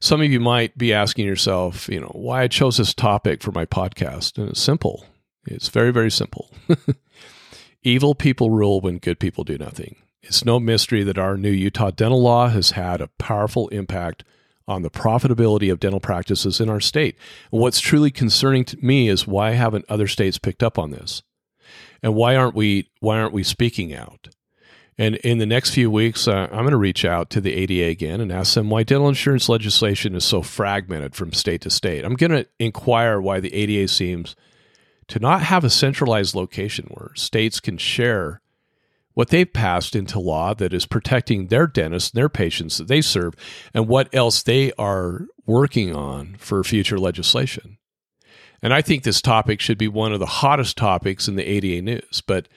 some 0.00 0.22
of 0.22 0.30
you 0.30 0.40
might 0.40 0.78
be 0.78 0.94
asking 0.94 1.26
yourself, 1.26 1.88
you 1.88 2.00
know, 2.00 2.12
why 2.14 2.42
I 2.42 2.48
chose 2.48 2.78
this 2.78 2.94
topic 2.94 3.42
for 3.42 3.52
my 3.52 3.66
podcast. 3.66 4.38
And 4.38 4.50
it's 4.50 4.60
simple. 4.60 5.04
It's 5.46 5.68
very, 5.68 5.90
very 5.90 6.10
simple. 6.10 6.50
Evil 7.82 8.14
people 8.14 8.50
rule 8.50 8.80
when 8.80 8.98
good 8.98 9.18
people 9.18 9.44
do 9.44 9.58
nothing. 9.58 9.96
It's 10.22 10.44
no 10.44 10.60
mystery 10.60 11.02
that 11.02 11.18
our 11.18 11.36
new 11.36 11.50
Utah 11.50 11.90
dental 11.90 12.22
law 12.22 12.48
has 12.48 12.72
had 12.72 13.00
a 13.00 13.08
powerful 13.18 13.68
impact 13.68 14.24
on 14.68 14.82
the 14.82 14.90
profitability 14.90 15.72
of 15.72 15.80
dental 15.80 16.00
practices 16.00 16.60
in 16.60 16.68
our 16.68 16.80
state. 16.80 17.16
And 17.50 17.60
what's 17.60 17.80
truly 17.80 18.10
concerning 18.10 18.64
to 18.66 18.84
me 18.84 19.08
is 19.08 19.26
why 19.26 19.52
haven't 19.52 19.86
other 19.88 20.06
states 20.06 20.38
picked 20.38 20.62
up 20.62 20.78
on 20.78 20.90
this? 20.90 21.22
And 22.02 22.14
why 22.14 22.36
aren't 22.36 22.54
we 22.54 22.88
why 23.00 23.18
aren't 23.18 23.32
we 23.32 23.42
speaking 23.42 23.94
out? 23.94 24.28
And 24.96 25.16
in 25.16 25.38
the 25.38 25.46
next 25.46 25.70
few 25.70 25.90
weeks, 25.90 26.28
uh, 26.28 26.48
I'm 26.50 26.58
going 26.58 26.70
to 26.70 26.76
reach 26.76 27.06
out 27.06 27.30
to 27.30 27.40
the 27.40 27.54
ADA 27.54 27.88
again 27.88 28.20
and 28.20 28.30
ask 28.30 28.54
them 28.54 28.68
why 28.68 28.82
dental 28.82 29.08
insurance 29.08 29.48
legislation 29.48 30.14
is 30.14 30.24
so 30.24 30.42
fragmented 30.42 31.14
from 31.14 31.32
state 31.32 31.62
to 31.62 31.70
state. 31.70 32.04
I'm 32.04 32.14
going 32.14 32.32
to 32.32 32.46
inquire 32.58 33.18
why 33.18 33.40
the 33.40 33.52
ADA 33.54 33.88
seems 33.88 34.36
to 35.08 35.18
not 35.18 35.42
have 35.42 35.64
a 35.64 35.70
centralized 35.70 36.34
location 36.34 36.86
where 36.90 37.14
states 37.14 37.60
can 37.60 37.78
share 37.78 38.42
what 39.14 39.28
they've 39.28 39.52
passed 39.52 39.96
into 39.96 40.20
law 40.20 40.54
that 40.54 40.72
is 40.72 40.86
protecting 40.86 41.46
their 41.46 41.66
dentists, 41.66 42.10
and 42.10 42.18
their 42.18 42.28
patients 42.28 42.78
that 42.78 42.88
they 42.88 43.00
serve, 43.00 43.34
and 43.74 43.88
what 43.88 44.12
else 44.14 44.42
they 44.42 44.72
are 44.78 45.26
working 45.46 45.94
on 45.94 46.36
for 46.38 46.62
future 46.62 46.98
legislation. 46.98 47.78
And 48.62 48.74
I 48.74 48.82
think 48.82 49.02
this 49.02 49.22
topic 49.22 49.60
should 49.60 49.78
be 49.78 49.88
one 49.88 50.12
of 50.12 50.20
the 50.20 50.26
hottest 50.26 50.76
topics 50.76 51.28
in 51.28 51.36
the 51.36 51.48
ADA 51.48 51.82
news, 51.82 52.22
but 52.26 52.48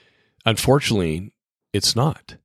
unfortunately, 0.45 1.33
it's 1.71 1.95
not. 1.95 2.35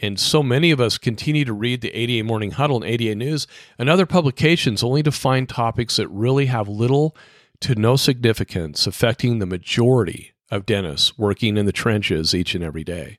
And 0.00 0.18
so 0.18 0.42
many 0.42 0.70
of 0.70 0.80
us 0.80 0.98
continue 0.98 1.44
to 1.44 1.52
read 1.52 1.80
the 1.80 1.92
ADA 1.96 2.24
Morning 2.24 2.50
Huddle 2.50 2.82
and 2.82 2.84
ADA 2.84 3.14
News 3.14 3.46
and 3.78 3.88
other 3.88 4.06
publications 4.06 4.82
only 4.82 5.02
to 5.04 5.12
find 5.12 5.48
topics 5.48 5.96
that 5.96 6.08
really 6.08 6.46
have 6.46 6.68
little 6.68 7.16
to 7.60 7.74
no 7.76 7.96
significance 7.96 8.86
affecting 8.86 9.38
the 9.38 9.46
majority 9.46 10.32
of 10.50 10.66
dentists 10.66 11.16
working 11.16 11.56
in 11.56 11.64
the 11.64 11.72
trenches 11.72 12.34
each 12.34 12.54
and 12.54 12.64
every 12.64 12.84
day. 12.84 13.18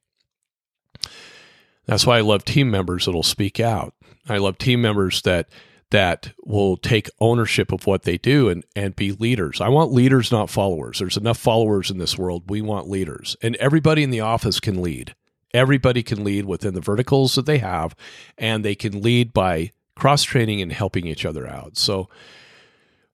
That's 1.86 2.06
why 2.06 2.18
I 2.18 2.22
love 2.22 2.46
team 2.46 2.72
members 2.72 3.06
that'll 3.06 3.24
speak 3.24 3.60
out. 3.60 3.94
I 4.28 4.38
love 4.38 4.58
team 4.58 4.82
members 4.82 5.22
that 5.24 5.50
that 5.92 6.34
will 6.44 6.78
take 6.78 7.10
ownership 7.20 7.72
of 7.72 7.86
what 7.86 8.04
they 8.04 8.18
do 8.18 8.50
and, 8.50 8.64
and 8.76 8.96
be 8.96 9.12
leaders. 9.12 9.62
I 9.62 9.70
want 9.70 9.92
leaders, 9.92 10.32
not 10.32 10.50
followers. 10.50 11.00
There's 11.00 11.18
enough 11.18 11.38
followers 11.38 11.92
in 11.92 12.00
this 12.00 12.18
world. 12.18 12.50
We 12.50 12.62
want 12.62 12.90
leaders. 12.90 13.38
And 13.42 13.56
everybody 13.58 14.04
in 14.04 14.10
the 14.10 14.22
office 14.22 14.60
can 14.60 14.82
lead. 14.82 15.16
Everybody 15.54 16.04
can 16.04 16.24
lead 16.24 16.46
within 16.46 16.74
the 16.74 16.82
verticals 16.82 17.36
that 17.36 17.46
they 17.46 17.60
have, 17.60 17.96
and 18.38 18.66
they 18.66 18.76
can 18.76 19.02
lead 19.02 19.32
by 19.32 19.72
cross 19.96 20.24
training 20.24 20.62
and 20.62 20.74
helping 20.74 21.06
each 21.06 21.24
other 21.24 21.48
out. 21.48 21.78
So, 21.78 22.10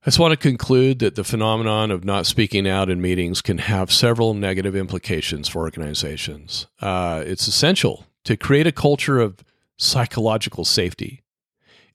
I 0.02 0.06
just 0.06 0.18
want 0.18 0.32
to 0.32 0.36
conclude 0.36 0.98
that 0.98 1.14
the 1.14 1.22
phenomenon 1.22 1.92
of 1.92 2.04
not 2.04 2.26
speaking 2.26 2.66
out 2.66 2.90
in 2.90 3.00
meetings 3.00 3.40
can 3.40 3.58
have 3.58 3.92
several 3.92 4.34
negative 4.34 4.74
implications 4.74 5.48
for 5.48 5.60
organizations. 5.60 6.66
Uh, 6.80 7.22
it's 7.24 7.46
essential 7.46 8.04
to 8.24 8.36
create 8.36 8.66
a 8.66 8.72
culture 8.72 9.18
of 9.18 9.44
psychological 9.76 10.64
safety, 10.64 11.22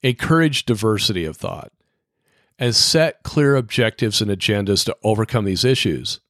encourage 0.02 0.66
diversity 0.66 1.24
of 1.24 1.36
thought, 1.36 1.72
and 2.58 2.74
set 2.74 3.22
clear 3.22 3.56
objectives 3.56 4.20
and 4.20 4.30
agendas 4.30 4.84
to 4.84 4.96
overcome 5.02 5.44
these 5.44 5.64
issues. 5.64 6.20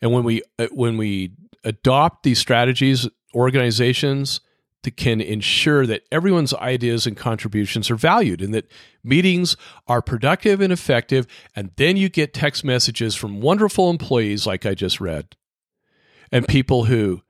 And 0.00 0.12
when 0.12 0.24
we 0.24 0.42
uh, 0.58 0.68
when 0.72 0.96
we 0.96 1.32
adopt 1.64 2.22
these 2.22 2.38
strategies, 2.38 3.08
organizations 3.34 4.40
can 4.90 5.20
ensure 5.20 5.86
that 5.86 6.02
everyone's 6.12 6.52
ideas 6.54 7.06
and 7.06 7.16
contributions 7.16 7.90
are 7.90 7.96
valued 7.96 8.42
and 8.42 8.52
that 8.52 8.70
meetings 9.02 9.56
are 9.86 10.02
productive 10.02 10.60
and 10.60 10.72
effective. 10.72 11.26
And 11.56 11.70
then 11.76 11.96
you 11.96 12.08
get 12.08 12.34
text 12.34 12.64
messages 12.64 13.14
from 13.14 13.40
wonderful 13.40 13.90
employees, 13.90 14.46
like 14.46 14.66
I 14.66 14.74
just 14.74 15.00
read, 15.00 15.36
and 16.30 16.46
people 16.46 16.84
who 16.84 17.22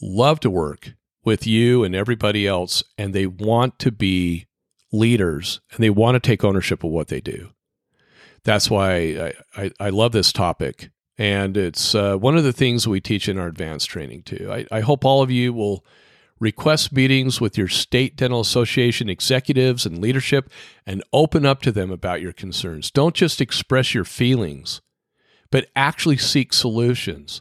love 0.00 0.40
to 0.40 0.50
work 0.50 0.94
with 1.26 1.46
you 1.46 1.84
and 1.84 1.94
everybody 1.94 2.46
else, 2.46 2.82
and 2.96 3.12
they 3.12 3.26
want 3.26 3.78
to 3.80 3.90
be 3.90 4.46
leaders 4.92 5.60
and 5.72 5.82
they 5.82 5.90
want 5.90 6.14
to 6.14 6.20
take 6.20 6.44
ownership 6.44 6.82
of 6.84 6.90
what 6.90 7.08
they 7.08 7.20
do. 7.20 7.50
That's 8.44 8.70
why 8.70 8.94
I, 8.94 9.32
I, 9.56 9.70
I 9.80 9.88
love 9.90 10.12
this 10.12 10.32
topic 10.32 10.90
and 11.18 11.56
it's 11.56 11.94
uh, 11.94 12.16
one 12.16 12.36
of 12.36 12.44
the 12.44 12.52
things 12.52 12.86
we 12.86 13.00
teach 13.00 13.28
in 13.28 13.38
our 13.38 13.46
advanced 13.46 13.88
training, 13.88 14.22
too. 14.22 14.50
I, 14.52 14.66
I 14.70 14.80
hope 14.80 15.04
all 15.04 15.22
of 15.22 15.30
you 15.30 15.52
will 15.52 15.84
request 16.38 16.92
meetings 16.92 17.40
with 17.40 17.56
your 17.56 17.68
state 17.68 18.16
dental 18.16 18.40
association 18.40 19.08
executives 19.08 19.86
and 19.86 19.98
leadership 19.98 20.50
and 20.84 21.02
open 21.14 21.46
up 21.46 21.62
to 21.62 21.72
them 21.72 21.90
about 21.90 22.20
your 22.20 22.34
concerns. 22.34 22.90
Don't 22.90 23.14
just 23.14 23.40
express 23.40 23.94
your 23.94 24.04
feelings, 24.04 24.82
but 25.50 25.68
actually 25.74 26.18
seek 26.18 26.52
solutions 26.52 27.40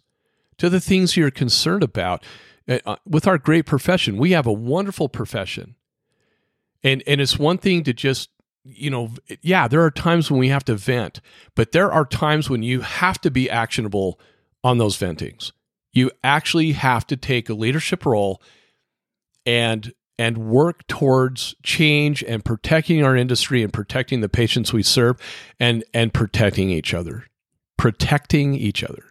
to 0.57 0.69
the 0.69 0.79
things 0.79 1.17
you're 1.17 1.31
concerned 1.31 1.83
about. 1.83 2.23
Uh, 2.67 2.79
uh 2.85 2.95
with 3.05 3.27
our 3.27 3.37
great 3.37 3.65
profession, 3.65 4.17
we 4.17 4.31
have 4.31 4.47
a 4.47 4.53
wonderful 4.53 5.09
profession. 5.09 5.75
And, 6.83 7.01
and 7.07 7.19
it's 7.19 7.39
one 7.39 7.57
thing 7.57 7.83
to 7.85 7.93
just 7.93 8.29
you 8.65 8.89
know, 8.89 9.11
yeah, 9.41 9.67
there 9.67 9.83
are 9.83 9.91
times 9.91 10.31
when 10.31 10.39
we 10.39 10.49
have 10.49 10.65
to 10.65 10.75
vent, 10.75 11.21
but 11.53 11.71
there 11.71 11.91
are 11.91 12.05
times 12.05 12.49
when 12.49 12.63
you 12.63 12.81
have 12.81 13.21
to 13.21 13.29
be 13.29 13.49
actionable 13.49 14.19
on 14.63 14.79
those 14.79 14.97
ventings. 14.97 15.51
You 15.93 16.11
actually 16.23 16.71
have 16.73 17.05
to 17.07 17.15
take 17.15 17.47
a 17.47 17.53
leadership 17.53 18.05
role 18.05 18.41
and 19.45 19.93
and 20.17 20.37
work 20.37 20.87
towards 20.87 21.55
change 21.61 22.23
and 22.23 22.43
protecting 22.43 23.03
our 23.03 23.15
industry 23.15 23.61
and 23.61 23.71
protecting 23.71 24.21
the 24.21 24.29
patients 24.29 24.73
we 24.73 24.81
serve 24.81 25.17
and 25.59 25.83
and 25.93 26.13
protecting 26.13 26.69
each 26.69 26.93
other. 26.93 27.27
Protecting 27.77 28.55
each 28.55 28.83
other. 28.83 29.03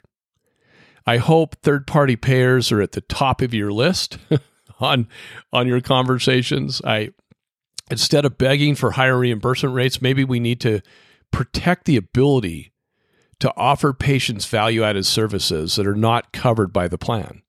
I 1.07 1.19
hope 1.19 1.57
third 1.57 1.87
party 1.87 2.17
payers 2.17 2.73
are 2.73 2.81
at 2.81 2.93
the 2.93 3.03
top 3.03 3.43
of 3.43 3.53
your 3.53 3.73
list 3.73 4.19
on 4.81 5.09
on 5.53 5.67
your 5.67 5.81
conversations. 5.81 6.81
I 6.85 7.11
instead 7.90 8.25
of 8.25 8.38
begging 8.38 8.75
for 8.75 8.93
higher 8.93 9.19
reimbursement 9.19 9.75
rates, 9.75 10.01
maybe 10.01 10.25
we 10.25 10.40
need 10.40 10.61
to 10.62 10.81
protect 11.31 11.85
the 11.85 11.97
ability 11.97 12.73
to 13.40 13.53
offer 13.57 13.93
patients 13.93 14.47
value 14.47 14.83
added 14.83 15.05
services 15.05 15.77
that 15.77 15.87
are 15.87 15.95
not 15.95 16.33
covered 16.33 16.73
by 16.73 16.88
the 16.88 16.97
plan, 16.97 17.43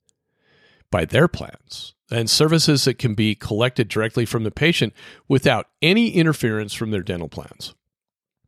by 0.92 1.06
their 1.06 1.28
plans, 1.28 1.94
and 2.12 2.30
services 2.30 2.86
that 2.86 3.00
can 3.00 3.14
be 3.14 3.36
collected 3.36 3.88
directly 3.88 4.26
from 4.26 4.44
the 4.44 4.52
patient 4.52 4.94
without 5.28 5.68
any 5.82 6.10
interference 6.10 6.74
from 6.74 6.92
their 6.92 7.04
dental 7.04 7.30
plans. 7.30 7.76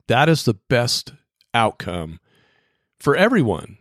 That 0.08 0.28
is 0.30 0.43
the 0.43 0.56
best 0.56 1.13
outcome 1.54 2.20
for 3.00 3.15
everyone. 3.15 3.78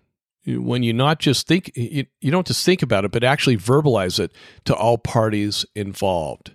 When 0.47 0.83
you 0.83 0.93
not 0.93 1.19
just 1.19 1.47
think, 1.47 1.73
you, 1.75 2.07
you 2.21 2.31
don't 2.31 2.47
just 2.47 2.65
think 2.65 2.83
about 2.83 3.05
it, 3.05 3.11
but 3.11 3.25
actually 3.25 3.57
verbalize 3.57 4.21
it 4.21 4.33
to 4.65 4.75
all 4.75 4.97
parties 4.97 5.67
involved. 5.75 6.53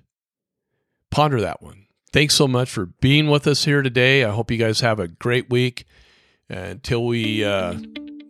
Ponder 1.10 1.42
that 1.42 1.62
one. 1.62 1.88
Thanks 2.14 2.36
so 2.36 2.48
much 2.48 2.70
for 2.70 2.86
being 2.86 3.30
with 3.30 3.48
us 3.48 3.66
here 3.66 3.82
today. 3.82 4.24
I 4.24 4.32
hope 4.32 4.52
you 4.52 4.58
guys 4.58 4.80
have 4.82 5.00
a 5.00 5.08
great 5.08 5.50
week. 5.50 5.86
Until 6.50 7.06
we 7.06 7.46
uh, 7.46 7.80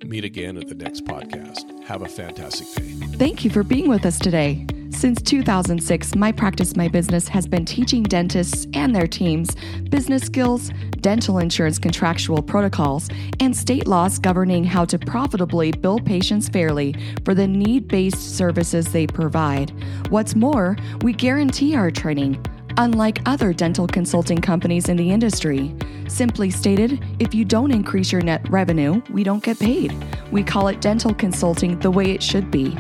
meet 0.06 0.24
again 0.24 0.56
at 0.58 0.68
the 0.68 0.76
next 0.76 1.06
podcast, 1.06 1.84
have 1.86 2.04
a 2.04 2.08
fantastic 2.08 2.68
day. 2.76 2.92
Thank 3.18 3.44
you 3.44 3.50
for 3.50 3.64
being 3.64 3.90
with 3.90 4.06
us 4.06 4.20
today. 4.20 4.68
Since 5.02 5.24
2006, 5.24 6.14
My 6.14 6.32
Practice 6.32 6.76
My 6.76 6.88
Business 6.88 7.28
has 7.28 7.48
been 7.48 7.66
teaching 7.66 8.04
dentists 8.04 8.68
and 8.76 8.96
their 8.96 9.08
teams 9.08 9.56
business 9.90 10.22
skills, 10.22 10.70
dental 11.00 11.40
insurance 11.40 11.80
contractual 11.80 12.44
protocols, 12.44 13.10
and 13.40 13.58
state 13.58 13.88
laws 13.88 14.20
governing 14.20 14.64
how 14.64 14.86
to 14.86 15.00
profitably 15.00 15.72
bill 15.72 15.98
patients 15.98 16.50
fairly 16.50 16.96
for 17.26 17.34
the 17.34 17.48
need 17.48 17.88
based 17.88 18.38
services 18.38 18.92
they 18.92 19.08
provide. 19.08 19.74
What's 20.12 20.36
more, 20.36 20.78
we 21.02 21.14
guarantee 21.14 21.76
our 21.76 21.90
training 21.90 22.40
unlike 22.78 23.22
other 23.26 23.54
dental 23.54 23.88
consulting 23.88 24.40
companies 24.40 24.88
in 24.88 24.98
the 24.98 25.10
industry. 25.10 25.76
Simply 26.08 26.52
stated, 26.52 27.04
if 27.18 27.34
you 27.34 27.44
don't 27.44 27.72
increase 27.72 28.12
your 28.12 28.22
net 28.22 28.48
revenue, 28.50 29.02
we 29.10 29.24
don't 29.24 29.44
get 29.44 29.58
paid. 29.58 29.96
We 30.32 30.44
call 30.44 30.68
it 30.68 30.80
dental 30.80 31.16
consulting 31.16 31.80
the 31.80 31.90
way 31.90 32.12
it 32.12 32.22
should 32.22 32.52
be. 32.52 32.78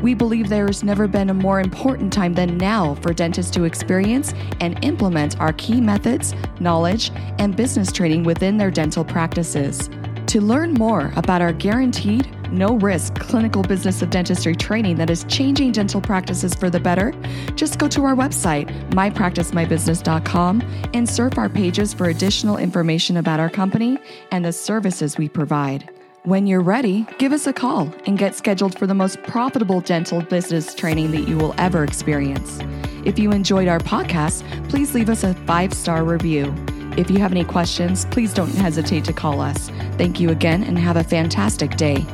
We 0.00 0.14
believe 0.14 0.48
there 0.48 0.66
has 0.66 0.82
never 0.82 1.06
been 1.06 1.30
a 1.30 1.34
more 1.34 1.60
important 1.60 2.12
time 2.12 2.34
than 2.34 2.56
now 2.56 2.94
for 2.96 3.12
dentists 3.12 3.50
to 3.52 3.64
experience 3.64 4.32
and 4.60 4.82
implement 4.84 5.40
our 5.40 5.52
key 5.52 5.80
methods, 5.80 6.34
knowledge, 6.60 7.10
and 7.38 7.56
business 7.56 7.92
training 7.92 8.24
within 8.24 8.56
their 8.56 8.70
dental 8.70 9.04
practices. 9.04 9.90
To 10.26 10.40
learn 10.40 10.72
more 10.74 11.12
about 11.16 11.42
our 11.42 11.52
guaranteed, 11.52 12.28
no 12.52 12.76
risk 12.76 13.14
clinical 13.16 13.62
business 13.62 14.02
of 14.02 14.10
dentistry 14.10 14.54
training 14.54 14.96
that 14.96 15.10
is 15.10 15.24
changing 15.24 15.72
dental 15.72 16.00
practices 16.00 16.54
for 16.54 16.70
the 16.70 16.80
better, 16.80 17.12
just 17.54 17.78
go 17.78 17.88
to 17.88 18.04
our 18.04 18.14
website, 18.14 18.68
mypracticemybusiness.com, 18.90 20.62
and 20.94 21.08
surf 21.08 21.38
our 21.38 21.48
pages 21.48 21.92
for 21.92 22.08
additional 22.08 22.56
information 22.56 23.16
about 23.16 23.40
our 23.40 23.50
company 23.50 23.98
and 24.30 24.44
the 24.44 24.52
services 24.52 25.18
we 25.18 25.28
provide. 25.28 25.90
When 26.24 26.46
you're 26.46 26.62
ready, 26.62 27.04
give 27.18 27.32
us 27.32 27.48
a 27.48 27.52
call 27.52 27.92
and 28.06 28.16
get 28.16 28.36
scheduled 28.36 28.78
for 28.78 28.86
the 28.86 28.94
most 28.94 29.20
profitable 29.24 29.80
dental 29.80 30.22
business 30.22 30.72
training 30.72 31.10
that 31.10 31.26
you 31.26 31.36
will 31.36 31.52
ever 31.58 31.82
experience. 31.82 32.60
If 33.04 33.18
you 33.18 33.32
enjoyed 33.32 33.66
our 33.66 33.80
podcast, 33.80 34.44
please 34.68 34.94
leave 34.94 35.08
us 35.08 35.24
a 35.24 35.34
five 35.34 35.74
star 35.74 36.04
review. 36.04 36.54
If 36.96 37.10
you 37.10 37.18
have 37.18 37.32
any 37.32 37.42
questions, 37.42 38.04
please 38.12 38.32
don't 38.32 38.54
hesitate 38.54 39.04
to 39.06 39.12
call 39.12 39.40
us. 39.40 39.70
Thank 39.98 40.20
you 40.20 40.30
again 40.30 40.62
and 40.62 40.78
have 40.78 40.96
a 40.96 41.02
fantastic 41.02 41.76
day. 41.76 42.06